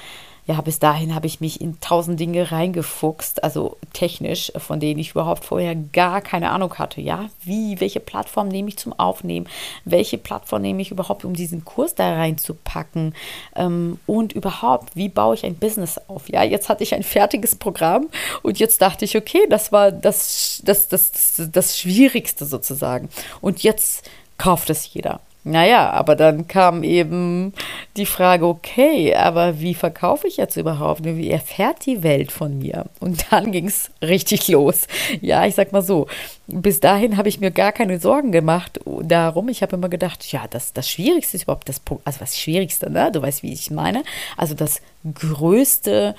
[0.46, 5.12] ja, bis dahin habe ich mich in tausend Dinge reingefuchst, also technisch, von denen ich
[5.12, 7.00] überhaupt vorher gar keine Ahnung hatte.
[7.00, 9.48] Ja, wie, welche Plattform nehme ich zum Aufnehmen?
[9.86, 13.14] Welche Plattform nehme ich überhaupt, um diesen Kurs da reinzupacken?
[13.56, 16.28] Ähm, und überhaupt, wie baue ich ein Business auf?
[16.28, 18.08] Ja, jetzt hatte ich ein fertiges Programm
[18.42, 23.08] und jetzt dachte ich, okay, das war das, das, das, das, das Schwierigste sozusagen.
[23.40, 25.20] Und jetzt kauft es jeder.
[25.46, 27.52] Naja, aber dann kam eben
[27.98, 31.04] die Frage, okay, aber wie verkaufe ich jetzt überhaupt?
[31.04, 32.86] Wie erfährt die Welt von mir?
[32.98, 34.86] Und dann ging es richtig los.
[35.20, 36.06] Ja, ich sag mal so,
[36.46, 39.50] bis dahin habe ich mir gar keine Sorgen gemacht darum.
[39.50, 43.12] Ich habe immer gedacht, ja, das, das Schwierigste ist überhaupt das, also was Schwierigste, ne?
[43.12, 44.02] Du weißt, wie ich meine.
[44.38, 44.80] Also das
[45.12, 46.14] größte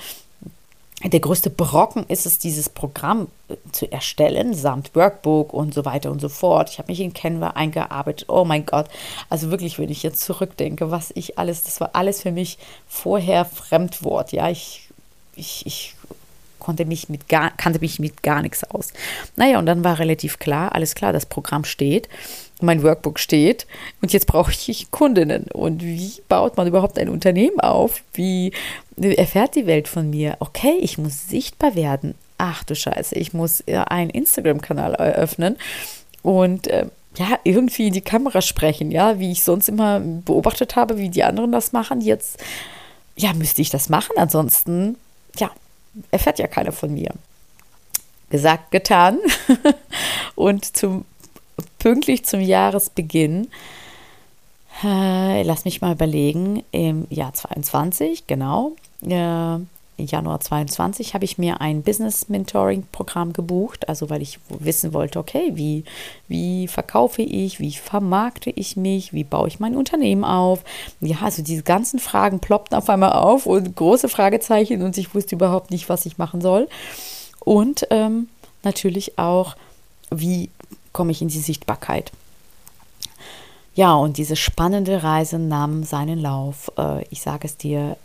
[1.09, 6.11] der größte Brocken ist es, dieses Programm äh, zu erstellen, samt Workbook und so weiter
[6.11, 6.69] und so fort.
[6.69, 8.29] Ich habe mich in Canva eingearbeitet.
[8.29, 8.87] Oh mein Gott.
[9.29, 13.45] Also wirklich, wenn ich jetzt zurückdenke, was ich alles, das war alles für mich vorher
[13.45, 14.31] Fremdwort.
[14.31, 14.87] Ja, ich,
[15.35, 15.95] ich, ich
[16.59, 18.91] konnte mich mit gar, kannte mich mit gar nichts aus.
[19.35, 22.09] Naja, und dann war relativ klar, alles klar, das Programm steht
[22.61, 23.67] mein Workbook steht
[24.01, 25.45] und jetzt brauche ich Kundinnen.
[25.51, 28.01] Und wie baut man überhaupt ein Unternehmen auf?
[28.13, 28.53] Wie
[28.97, 30.37] erfährt die Welt von mir?
[30.39, 32.15] Okay, ich muss sichtbar werden.
[32.37, 35.57] Ach du Scheiße, ich muss einen Instagram-Kanal eröffnen
[36.21, 40.97] und äh, ja, irgendwie in die Kamera sprechen, ja, wie ich sonst immer beobachtet habe,
[40.97, 42.01] wie die anderen das machen.
[42.01, 42.43] Jetzt,
[43.15, 44.97] ja, müsste ich das machen, ansonsten,
[45.37, 45.51] ja,
[46.11, 47.11] erfährt ja keiner von mir.
[48.29, 49.19] Gesagt, getan.
[50.35, 51.05] und zum
[51.79, 53.47] pünktlich zum Jahresbeginn,
[54.83, 58.73] äh, lass mich mal überlegen, im Jahr 22, genau,
[59.11, 59.59] äh,
[59.97, 65.19] Januar 22 habe ich mir ein Business Mentoring Programm gebucht, also weil ich wissen wollte,
[65.19, 65.85] okay, wie,
[66.27, 70.63] wie verkaufe ich, wie vermarkte ich mich, wie baue ich mein Unternehmen auf.
[70.99, 75.35] Ja, also diese ganzen Fragen ploppten auf einmal auf und große Fragezeichen und ich wusste
[75.35, 76.67] überhaupt nicht, was ich machen soll.
[77.39, 78.27] Und ähm,
[78.63, 79.55] natürlich auch,
[80.11, 80.49] wie
[80.91, 82.11] komme ich in die Sichtbarkeit.
[83.75, 86.71] Ja, und diese spannende Reise nahm seinen Lauf.
[86.77, 87.97] Äh, ich sage es dir,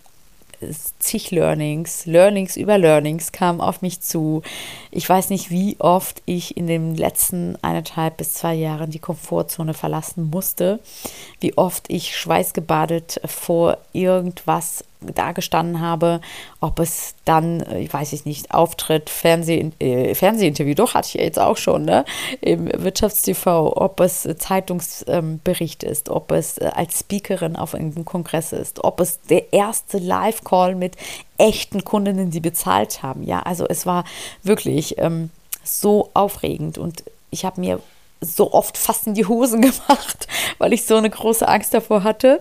[0.98, 4.42] zig Learnings, Learnings über Learnings kamen auf mich zu.
[4.90, 9.74] Ich weiß nicht, wie oft ich in den letzten eineinhalb bis zwei Jahren die Komfortzone
[9.74, 10.80] verlassen musste,
[11.40, 16.20] wie oft ich schweißgebadet vor irgendwas dagestanden habe,
[16.60, 21.14] ob es dann, äh, ich weiß ich nicht, Auftritt, Fernseh, äh, Fernsehinterview, doch hatte ich
[21.14, 22.04] ja jetzt auch schon, ne,
[22.40, 28.52] im Wirtschaftstv, ob es Zeitungsbericht ähm, ist, ob es äh, als Speakerin auf irgendeinem Kongress
[28.52, 30.96] ist, ob es der erste Live-Call mit
[31.38, 33.22] echten Kundinnen, die bezahlt haben.
[33.22, 34.04] Ja, also es war
[34.42, 35.30] wirklich ähm,
[35.64, 37.80] so aufregend und ich habe mir
[38.20, 40.26] so oft fast in die Hosen gemacht,
[40.58, 42.40] weil ich so eine große Angst davor hatte.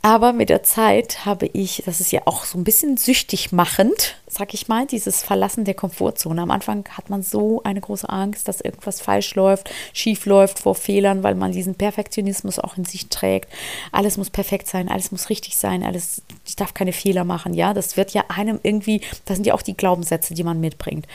[0.00, 4.16] Aber mit der Zeit habe ich, das ist ja auch so ein bisschen süchtig machend,
[4.28, 6.40] sag ich mal, dieses Verlassen der Komfortzone.
[6.40, 10.76] Am Anfang hat man so eine große Angst, dass irgendwas falsch läuft, schief läuft vor
[10.76, 13.52] Fehlern, weil man diesen Perfektionismus auch in sich trägt.
[13.90, 17.74] Alles muss perfekt sein, alles muss richtig sein, alles, ich darf keine Fehler machen, ja.
[17.74, 21.06] Das wird ja einem irgendwie, das sind ja auch die Glaubenssätze, die man mitbringt.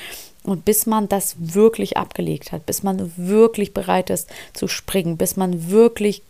[0.43, 5.37] Und bis man das wirklich abgelegt hat, bis man wirklich bereit ist zu springen, bis
[5.37, 6.21] man wirklich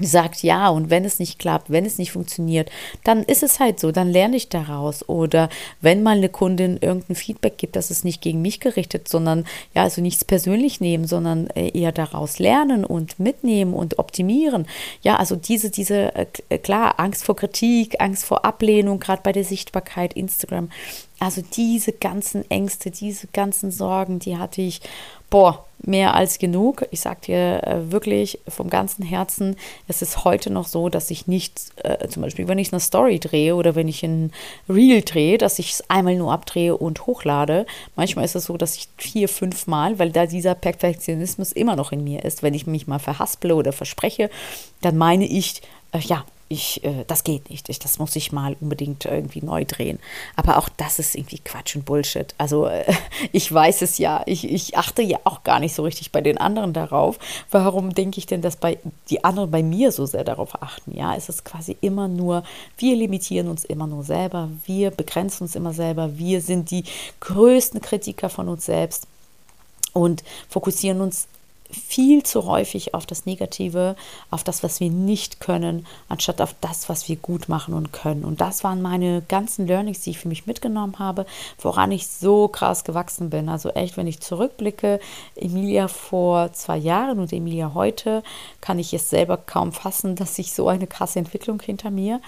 [0.00, 2.70] sagt ja und wenn es nicht klappt, wenn es nicht funktioniert,
[3.04, 5.48] dann ist es halt so, dann lerne ich daraus oder
[5.80, 9.82] wenn mal eine Kundin irgendein Feedback gibt, dass es nicht gegen mich gerichtet, sondern ja,
[9.82, 14.66] also nichts persönlich nehmen, sondern äh, eher daraus lernen und mitnehmen und optimieren.
[15.02, 19.44] Ja, also diese diese äh, klar Angst vor Kritik, Angst vor Ablehnung, gerade bei der
[19.44, 20.70] Sichtbarkeit Instagram.
[21.18, 24.80] Also diese ganzen Ängste, diese ganzen Sorgen, die hatte ich
[25.32, 26.86] boah, mehr als genug.
[26.90, 29.56] Ich sage dir äh, wirklich vom ganzen Herzen,
[29.88, 33.18] es ist heute noch so, dass ich nicht, äh, zum Beispiel, wenn ich eine Story
[33.18, 34.30] drehe oder wenn ich ein
[34.68, 37.64] Reel drehe, dass ich es einmal nur abdrehe und hochlade.
[37.96, 41.92] Manchmal ist es so, dass ich vier, fünf Mal, weil da dieser Perfektionismus immer noch
[41.92, 44.28] in mir ist, wenn ich mich mal verhasple oder verspreche,
[44.82, 48.56] dann meine ich, äh, ja, ich, äh, das geht nicht, ich, das muss ich mal
[48.60, 49.98] unbedingt irgendwie neu drehen.
[50.36, 52.34] Aber auch das ist irgendwie Quatsch und Bullshit.
[52.36, 52.84] Also äh,
[53.32, 56.36] ich weiß es ja, ich, ich achte ja auch gar nicht so richtig bei den
[56.36, 57.18] anderen darauf.
[57.50, 60.94] Warum denke ich denn, dass bei die anderen bei mir so sehr darauf achten?
[60.94, 62.44] Ja, es ist quasi immer nur,
[62.76, 66.84] wir limitieren uns immer nur selber, wir begrenzen uns immer selber, wir sind die
[67.20, 69.06] größten Kritiker von uns selbst
[69.94, 71.28] und fokussieren uns
[71.72, 73.96] viel zu häufig auf das Negative,
[74.30, 78.24] auf das, was wir nicht können, anstatt auf das, was wir gut machen und können.
[78.24, 81.26] Und das waren meine ganzen Learnings, die ich für mich mitgenommen habe,
[81.60, 83.48] woran ich so krass gewachsen bin.
[83.48, 85.00] Also echt, wenn ich zurückblicke,
[85.36, 88.22] Emilia vor zwei Jahren und Emilia heute,
[88.60, 92.20] kann ich es selber kaum fassen, dass ich so eine krasse Entwicklung hinter mir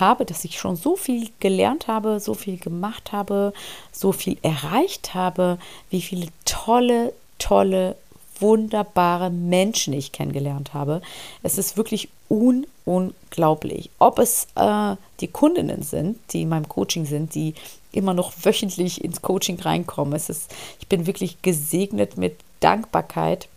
[0.00, 3.52] habe, dass ich schon so viel gelernt habe, so viel gemacht habe,
[3.92, 5.58] so viel erreicht habe,
[5.90, 7.96] wie viele tolle, tolle
[8.40, 11.02] wunderbare Menschen ich kennengelernt habe.
[11.42, 13.90] Es ist wirklich un unglaublich.
[13.98, 17.54] Ob es äh, die Kundinnen sind, die in meinem Coaching sind, die
[17.92, 20.14] immer noch wöchentlich ins Coaching reinkommen.
[20.14, 23.48] Es ist, ich bin wirklich gesegnet mit Dankbarkeit,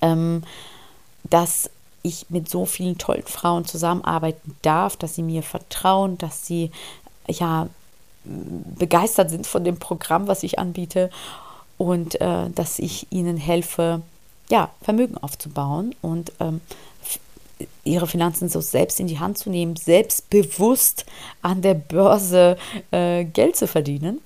[0.00, 0.42] ähm,
[1.24, 1.70] dass
[2.02, 6.70] ich mit so vielen tollen Frauen zusammenarbeiten darf, dass sie mir vertrauen, dass sie
[7.28, 7.68] ja
[8.24, 11.10] begeistert sind von dem Programm, was ich anbiete
[11.78, 14.02] und äh, dass ich ihnen helfe,
[14.50, 16.60] ja, Vermögen aufzubauen und ähm,
[17.84, 21.06] ihre Finanzen so selbst in die Hand zu nehmen, selbstbewusst
[21.42, 22.56] an der Börse
[22.90, 24.20] äh, Geld zu verdienen.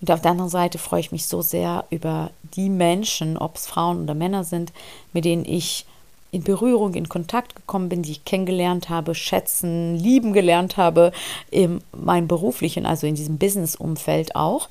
[0.00, 3.66] Und auf der anderen Seite freue ich mich so sehr über die Menschen, ob es
[3.66, 4.72] Frauen oder Männer sind,
[5.12, 5.86] mit denen ich
[6.30, 11.12] in Berührung, in Kontakt gekommen bin, die ich kennengelernt habe, schätzen, lieben gelernt habe,
[11.50, 14.68] in meinem beruflichen, also in diesem Business-Umfeld auch,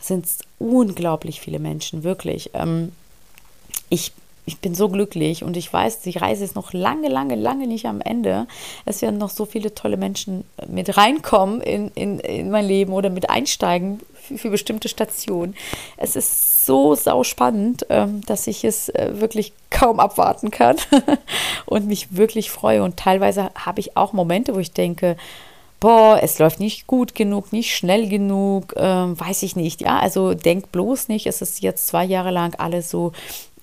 [0.00, 0.26] sind
[0.62, 2.50] unglaublich viele Menschen, wirklich.
[2.54, 2.92] Ähm,
[3.88, 4.12] ich
[4.44, 7.86] ich bin so glücklich und ich weiß, die Reise ist noch lange, lange, lange nicht
[7.86, 8.48] am Ende.
[8.84, 13.08] Es werden noch so viele tolle Menschen mit reinkommen in, in, in mein Leben oder
[13.08, 15.54] mit einsteigen für, für bestimmte Stationen.
[15.96, 20.76] Es ist so sau spannend, ähm, dass ich es äh, wirklich kaum abwarten kann
[21.66, 22.82] und mich wirklich freue.
[22.82, 25.16] Und teilweise habe ich auch Momente, wo ich denke,
[25.82, 29.80] boah, es läuft nicht gut genug, nicht schnell genug, ähm, weiß ich nicht.
[29.80, 33.10] Ja, also denk bloß nicht, es ist jetzt zwei Jahre lang alles so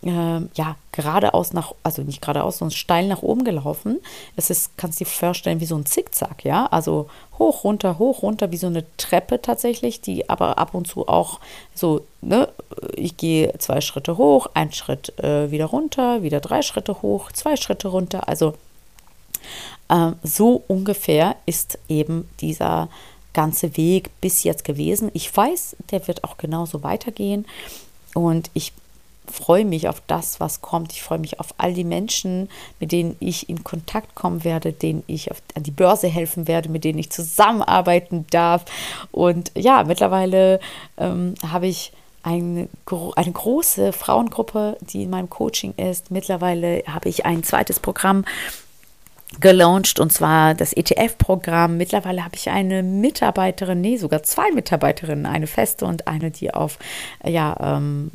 [0.04, 0.10] äh,
[0.54, 4.02] ja, geradeaus nach, also nicht geradeaus, sondern steil nach oben gelaufen.
[4.36, 8.22] Es ist, kannst du dir vorstellen, wie so ein Zickzack, ja, also hoch, runter, hoch,
[8.22, 11.40] runter, wie so eine Treppe tatsächlich, die aber ab und zu auch
[11.74, 12.50] so, ne,
[12.96, 17.56] ich gehe zwei Schritte hoch, ein Schritt äh, wieder runter, wieder drei Schritte hoch, zwei
[17.56, 18.56] Schritte runter, also
[20.24, 22.90] so ungefähr ist eben dieser
[23.34, 25.12] ganze Weg bis jetzt gewesen.
[25.14, 27.46] Ich weiß, der wird auch genauso weitergehen.
[28.14, 28.74] Und ich
[29.32, 30.92] freue mich auf das, was kommt.
[30.92, 32.50] Ich freue mich auf all die Menschen,
[32.80, 36.70] mit denen ich in Kontakt kommen werde, denen ich auf, an die Börse helfen werde,
[36.70, 38.66] mit denen ich zusammenarbeiten darf.
[39.12, 40.60] Und ja, mittlerweile
[40.98, 41.92] ähm, habe ich
[42.24, 42.68] eine,
[43.16, 46.12] eine große Frauengruppe, die in meinem Coaching ist.
[46.12, 48.26] Mittlerweile habe ich ein zweites Programm
[49.40, 51.78] gelauncht und zwar das ETF-Programm.
[51.78, 56.80] Mittlerweile habe ich eine Mitarbeiterin, nee, sogar zwei Mitarbeiterinnen, eine feste und eine, die auf
[57.24, 58.12] ja, ähm,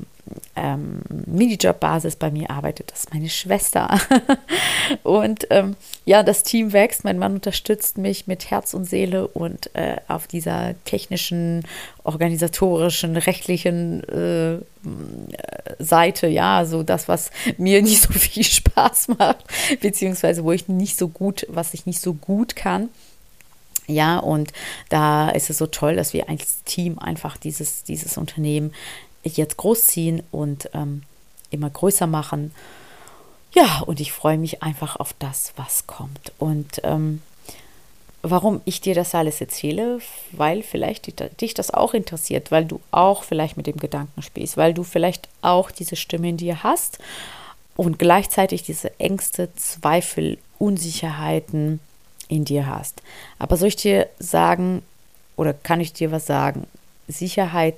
[0.57, 2.91] ähm, Minijob-Basis bei mir arbeitet.
[2.91, 4.01] Das ist meine Schwester.
[5.03, 7.05] und ähm, ja, das Team wächst.
[7.05, 11.65] Mein Mann unterstützt mich mit Herz und Seele und äh, auf dieser technischen,
[12.05, 14.59] organisatorischen, rechtlichen äh,
[15.79, 19.45] Seite, ja, so das, was mir nicht so viel Spaß macht,
[19.81, 22.89] beziehungsweise wo ich nicht so gut, was ich nicht so gut kann.
[23.87, 24.53] Ja, und
[24.89, 28.73] da ist es so toll, dass wir als Team einfach dieses, dieses Unternehmen
[29.25, 31.03] jetzt großziehen und ähm,
[31.51, 32.53] immer größer machen.
[33.53, 36.33] Ja, und ich freue mich einfach auf das, was kommt.
[36.39, 37.23] Und ähm,
[38.23, 40.01] warum ich dir das alles erzähle,
[40.33, 44.75] weil vielleicht dich das auch interessiert, weil du auch vielleicht mit dem Gedanken spielst, weil
[44.75, 46.99] du vielleicht auch diese Stimme in dir hast
[47.77, 51.81] und gleichzeitig diese Ängste, Zweifel, Unsicherheiten
[52.29, 53.03] in dir hast.
[53.39, 54.83] Aber soll ich dir sagen
[55.37, 56.67] oder kann ich dir was sagen?
[57.07, 57.77] Sicherheit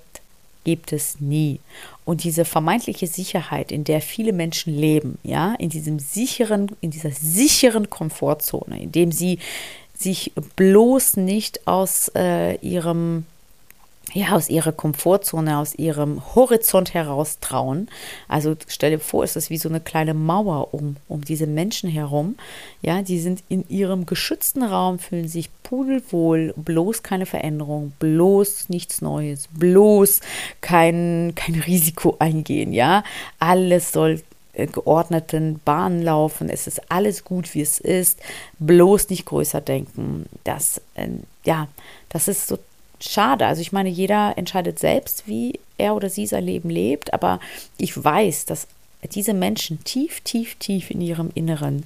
[0.66, 1.60] gibt es nie.
[2.04, 7.12] Und diese vermeintliche Sicherheit, in der viele Menschen leben, ja, in diesem sicheren, in dieser
[7.12, 9.38] sicheren Komfortzone, in dem sie
[9.96, 13.26] sich bloß nicht aus äh, ihrem
[14.12, 17.88] ja, aus ihrer Komfortzone, aus ihrem Horizont heraus trauen.
[18.28, 21.90] Also stell dir vor, es ist wie so eine kleine Mauer um, um diese Menschen
[21.90, 22.36] herum.
[22.82, 29.02] Ja, die sind in ihrem geschützten Raum, fühlen sich pudelwohl, bloß keine Veränderung, bloß nichts
[29.02, 30.20] Neues, bloß
[30.60, 32.72] kein, kein Risiko eingehen.
[32.72, 33.02] Ja,
[33.40, 36.48] alles soll äh, geordneten Bahnen laufen.
[36.48, 38.20] Es ist alles gut, wie es ist.
[38.60, 40.26] Bloß nicht größer denken.
[40.44, 41.08] Das, äh,
[41.44, 41.66] ja,
[42.08, 42.58] das ist so
[43.00, 43.46] schade.
[43.46, 47.40] Also ich meine, jeder entscheidet selbst, wie er oder sie sein Leben lebt, aber
[47.78, 48.66] ich weiß, dass
[49.14, 51.84] diese Menschen tief, tief, tief in ihrem Inneren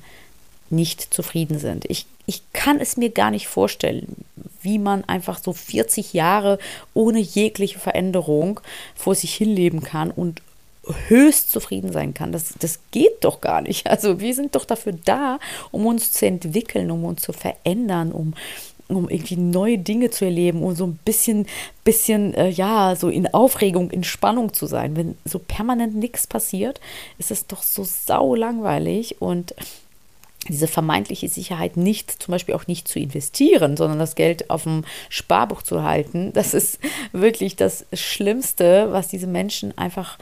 [0.70, 1.85] nicht zufrieden sind.
[1.88, 4.25] Ich, ich kann es mir gar nicht vorstellen,
[4.62, 6.59] wie man einfach so 40 Jahre
[6.94, 8.61] ohne jegliche Veränderung
[8.94, 10.42] vor sich hinleben kann und
[11.09, 12.33] höchst zufrieden sein kann.
[12.33, 13.88] Das, das geht doch gar nicht.
[13.88, 15.38] Also wir sind doch dafür da,
[15.70, 18.35] um uns zu entwickeln, um uns zu verändern, um
[18.96, 21.46] um irgendwie neue Dinge zu erleben, um so ein bisschen,
[21.85, 24.96] bisschen, äh, ja, so in Aufregung, in Spannung zu sein.
[24.96, 26.81] Wenn so permanent nichts passiert,
[27.18, 29.55] ist es doch so sau langweilig und
[30.48, 34.85] diese vermeintliche Sicherheit nicht, zum Beispiel auch nicht zu investieren, sondern das Geld auf dem
[35.09, 36.79] Sparbuch zu halten, das ist
[37.12, 40.18] wirklich das Schlimmste, was diese Menschen einfach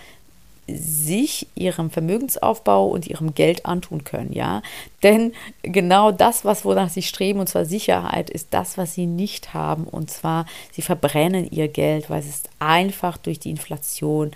[0.68, 4.62] sich ihrem Vermögensaufbau und ihrem Geld antun können, ja.
[5.02, 9.54] Denn genau das, was wonach sie streben, und zwar Sicherheit, ist das, was sie nicht
[9.54, 9.84] haben.
[9.84, 14.32] Und zwar, sie verbrennen ihr Geld, weil es einfach durch die Inflation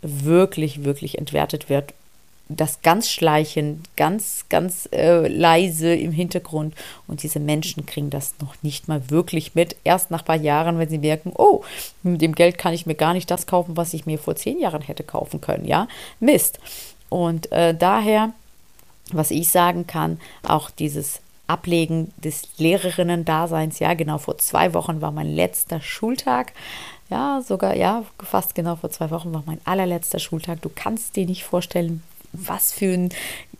[0.00, 1.94] wirklich, wirklich entwertet wird
[2.48, 6.74] das ganz schleichend, ganz, ganz äh, leise im Hintergrund.
[7.06, 9.76] Und diese Menschen kriegen das noch nicht mal wirklich mit.
[9.84, 11.62] Erst nach ein paar Jahren, wenn sie merken, oh,
[12.02, 14.60] mit dem Geld kann ich mir gar nicht das kaufen, was ich mir vor zehn
[14.60, 15.64] Jahren hätte kaufen können.
[15.64, 15.88] Ja,
[16.20, 16.58] Mist.
[17.08, 18.32] Und äh, daher
[19.12, 25.12] was ich sagen kann, auch dieses Ablegen des Lehrerinnen-Daseins, ja, genau vor zwei Wochen war
[25.12, 26.52] mein letzter Schultag.
[27.10, 30.62] Ja, sogar, ja, fast genau vor zwei Wochen war mein allerletzter Schultag.
[30.62, 32.02] Du kannst dir nicht vorstellen,
[32.34, 33.10] was für ein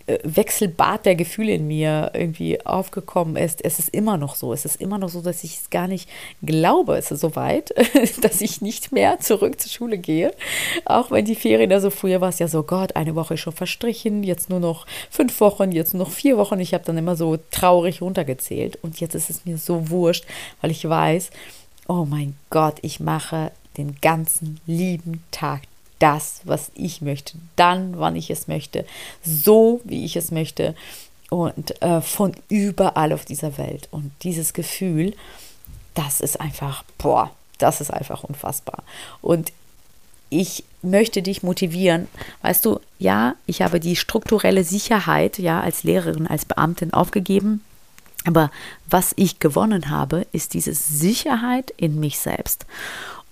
[0.06, 3.64] äh, Wechselbad der Gefühle in mir irgendwie aufgekommen ist.
[3.64, 4.52] Es ist immer noch so.
[4.52, 6.10] Es ist immer noch so, dass ich es gar nicht
[6.42, 6.96] glaube.
[6.96, 7.74] Es ist so weit,
[8.20, 10.34] dass ich nicht mehr zurück zur Schule gehe.
[10.84, 13.54] Auch wenn die Ferien, also früher war es ja so, Gott, eine Woche ist schon
[13.54, 16.60] verstrichen, jetzt nur noch fünf Wochen, jetzt nur noch vier Wochen.
[16.60, 18.78] Ich habe dann immer so traurig runtergezählt.
[18.82, 20.26] Und jetzt ist es mir so wurscht,
[20.60, 21.30] weil ich weiß,
[21.88, 25.62] oh mein Gott, ich mache den ganzen lieben Tag
[26.04, 28.84] das, was ich möchte, dann, wann ich es möchte,
[29.24, 30.74] so, wie ich es möchte
[31.30, 33.88] und äh, von überall auf dieser Welt.
[33.90, 35.14] Und dieses Gefühl,
[35.94, 38.82] das ist einfach, boah, das ist einfach unfassbar.
[39.22, 39.50] Und
[40.28, 42.06] ich möchte dich motivieren.
[42.42, 47.64] Weißt du, ja, ich habe die strukturelle Sicherheit, ja, als Lehrerin, als Beamtin aufgegeben.
[48.26, 48.50] Aber
[48.90, 52.66] was ich gewonnen habe, ist diese Sicherheit in mich selbst.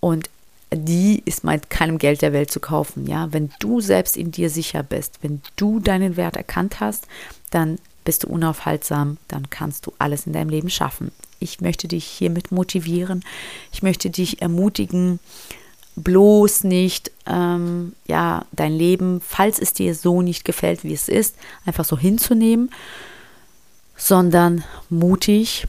[0.00, 0.30] Und
[0.74, 3.06] die ist mit keinem Geld der Welt zu kaufen.
[3.06, 7.06] Ja, wenn du selbst in dir sicher bist, wenn du deinen Wert erkannt hast,
[7.50, 11.12] dann bist du unaufhaltsam, dann kannst du alles in deinem Leben schaffen.
[11.38, 13.24] Ich möchte dich hiermit motivieren.
[13.72, 15.20] Ich möchte dich ermutigen,
[15.96, 21.36] bloß nicht, ähm, ja, dein Leben, falls es dir so nicht gefällt, wie es ist,
[21.66, 22.70] einfach so hinzunehmen,
[23.96, 25.66] sondern mutig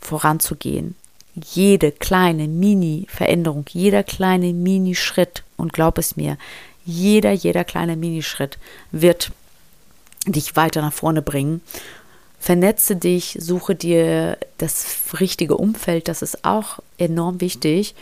[0.00, 0.94] voranzugehen,
[1.34, 6.36] jede kleine Mini-Veränderung, jeder kleine Mini-Schritt, und glaub es mir,
[6.84, 8.58] jeder, jeder kleine Minischritt
[8.92, 9.30] wird
[10.26, 11.60] dich weiter nach vorne bringen.
[12.38, 14.86] Vernetze dich, suche dir das
[15.18, 17.94] richtige Umfeld, das ist auch enorm wichtig.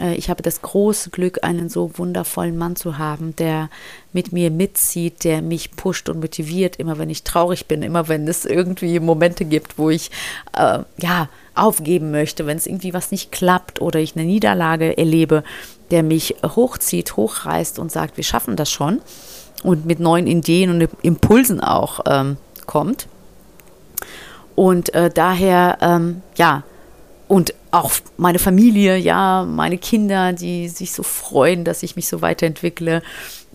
[0.00, 3.70] Äh, ich habe das große Glück, einen so wundervollen Mann zu haben, der
[4.12, 8.26] mit mir mitzieht, der mich pusht und motiviert, immer wenn ich traurig bin, immer wenn
[8.28, 10.10] es irgendwie Momente gibt, wo ich
[10.56, 15.42] äh, ja aufgeben möchte, wenn es irgendwie was nicht klappt oder ich eine Niederlage erlebe,
[15.90, 19.00] der mich hochzieht, hochreißt und sagt, wir schaffen das schon
[19.62, 22.36] und mit neuen Ideen und Impulsen auch ähm,
[22.66, 23.08] kommt.
[24.54, 26.64] Und äh, daher, ähm, ja,
[27.28, 32.22] und auch meine Familie, ja, meine Kinder, die sich so freuen, dass ich mich so
[32.22, 33.02] weiterentwickle,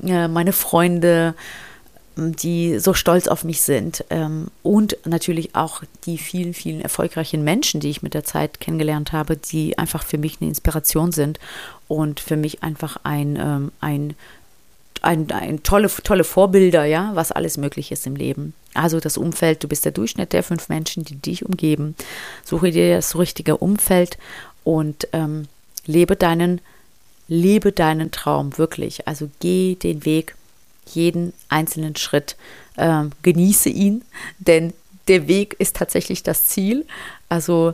[0.05, 1.36] äh, meine Freunde,
[2.16, 7.80] die so stolz auf mich sind ähm, und natürlich auch die vielen, vielen erfolgreichen Menschen,
[7.80, 11.39] die ich mit der Zeit kennengelernt habe, die einfach für mich eine Inspiration sind
[11.88, 14.16] und für mich einfach ein, ähm, ein,
[15.04, 18.54] ein, ein tolle, tolle Vorbilder, ja, was alles möglich ist im Leben.
[18.74, 21.95] Also das Umfeld, du bist der Durchschnitt der fünf Menschen, die dich umgeben.
[22.43, 24.18] Suche dir das richtige Umfeld
[24.64, 25.47] und ähm,
[25.86, 26.62] lebe deinen,
[27.28, 29.08] lebe deinen Traum wirklich.
[29.08, 30.36] Also geh den Weg
[30.88, 32.36] jeden einzelnen Schritt,
[32.78, 34.04] äh, genieße ihn,
[34.39, 34.74] denn
[35.08, 36.86] der Weg ist tatsächlich das Ziel.
[37.30, 37.74] Also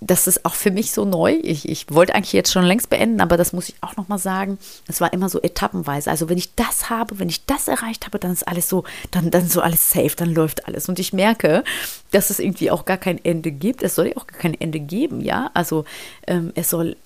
[0.00, 1.38] das ist auch für mich so neu.
[1.42, 4.58] Ich, ich wollte eigentlich jetzt schon längst beenden, aber das muss ich auch nochmal sagen.
[4.86, 6.10] Es war immer so etappenweise.
[6.10, 9.30] Also wenn ich das habe, wenn ich das erreicht habe, dann ist alles so, dann,
[9.30, 10.88] dann so alles safe, dann läuft alles.
[10.88, 11.64] Und ich merke,
[12.12, 13.82] dass es irgendwie auch gar kein Ende gibt.
[13.82, 15.50] Es soll ja auch gar kein Ende geben, ja.
[15.54, 15.84] Also
[16.26, 16.96] ähm, es soll,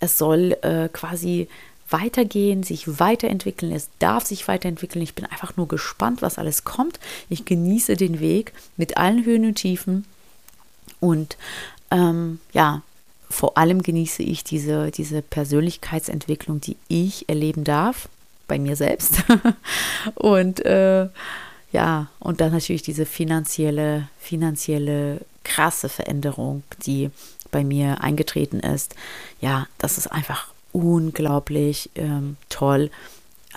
[0.00, 1.48] es soll äh, quasi
[1.90, 3.72] weitergehen, sich weiterentwickeln.
[3.72, 5.02] Es darf sich weiterentwickeln.
[5.02, 6.98] Ich bin einfach nur gespannt, was alles kommt.
[7.28, 10.04] Ich genieße den Weg mit allen Höhen und Tiefen.
[10.98, 11.36] Und
[11.90, 12.82] ähm, ja,
[13.28, 18.08] vor allem genieße ich diese, diese Persönlichkeitsentwicklung, die ich erleben darf,
[18.48, 19.24] bei mir selbst.
[20.14, 21.08] und äh,
[21.72, 27.10] ja, und dann natürlich diese finanzielle, finanzielle krasse Veränderung, die
[27.50, 28.94] bei mir eingetreten ist.
[29.40, 32.90] Ja, das ist einfach unglaublich ähm, toll.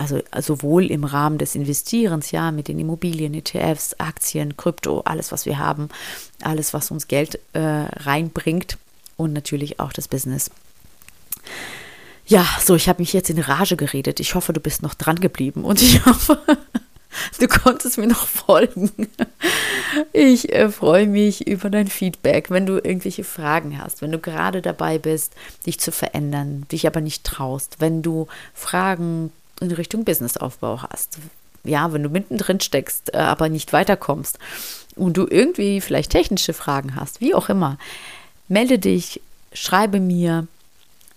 [0.00, 5.44] Also sowohl im Rahmen des Investierens, ja, mit den Immobilien, ETFs, Aktien, Krypto, alles, was
[5.44, 5.90] wir haben,
[6.40, 8.78] alles, was uns Geld äh, reinbringt
[9.18, 10.50] und natürlich auch das Business.
[12.26, 14.20] Ja, so, ich habe mich jetzt in Rage geredet.
[14.20, 16.40] Ich hoffe, du bist noch dran geblieben und ich hoffe,
[17.38, 18.90] du konntest mir noch folgen.
[20.14, 24.62] Ich äh, freue mich über dein Feedback, wenn du irgendwelche Fragen hast, wenn du gerade
[24.62, 25.34] dabei bist,
[25.66, 29.30] dich zu verändern, dich aber nicht traust, wenn du Fragen
[29.60, 31.18] in Richtung Businessaufbau hast.
[31.64, 34.38] Ja, wenn du mittendrin steckst, äh, aber nicht weiterkommst
[34.96, 37.78] und du irgendwie vielleicht technische Fragen hast, wie auch immer,
[38.48, 39.20] melde dich,
[39.52, 40.46] schreibe mir,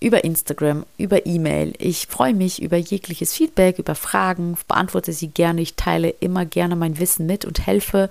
[0.04, 1.74] über Instagram, über E-Mail.
[1.78, 5.62] Ich freue mich über jegliches Feedback, über Fragen, beantworte sie gerne.
[5.62, 8.10] Ich teile immer gerne mein Wissen mit und helfe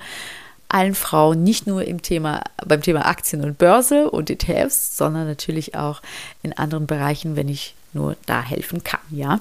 [0.68, 5.74] allen Frauen, nicht nur im Thema, beim Thema Aktien und Börse und ETFs, sondern natürlich
[5.74, 6.01] auch
[6.43, 9.41] in anderen Bereichen, wenn ich nur da helfen kann, ja.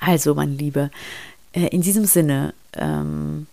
[0.00, 0.90] Also, meine Liebe,
[1.52, 3.46] äh, in diesem Sinne, ähm,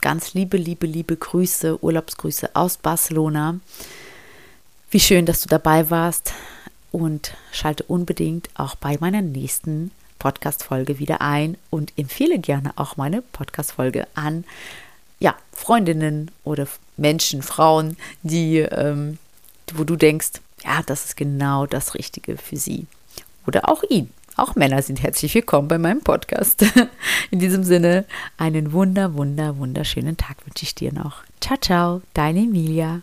[0.00, 3.60] ganz liebe, liebe, liebe Grüße, Urlaubsgrüße aus Barcelona.
[4.90, 6.32] Wie schön, dass du dabei warst
[6.90, 13.22] und schalte unbedingt auch bei meiner nächsten Podcast-Folge wieder ein und empfehle gerne auch meine
[13.22, 14.44] Podcast-Folge an
[15.18, 19.18] ja, Freundinnen oder Menschen, Frauen, die, ähm,
[19.74, 22.86] wo du denkst, ja, das ist genau das Richtige für sie
[23.46, 24.10] oder auch ihn.
[24.40, 26.64] Auch Männer sind herzlich willkommen bei meinem Podcast.
[27.30, 28.06] In diesem Sinne,
[28.38, 31.24] einen wunder, wunder, wunderschönen Tag wünsche ich dir noch.
[31.42, 33.02] Ciao, ciao, deine Emilia.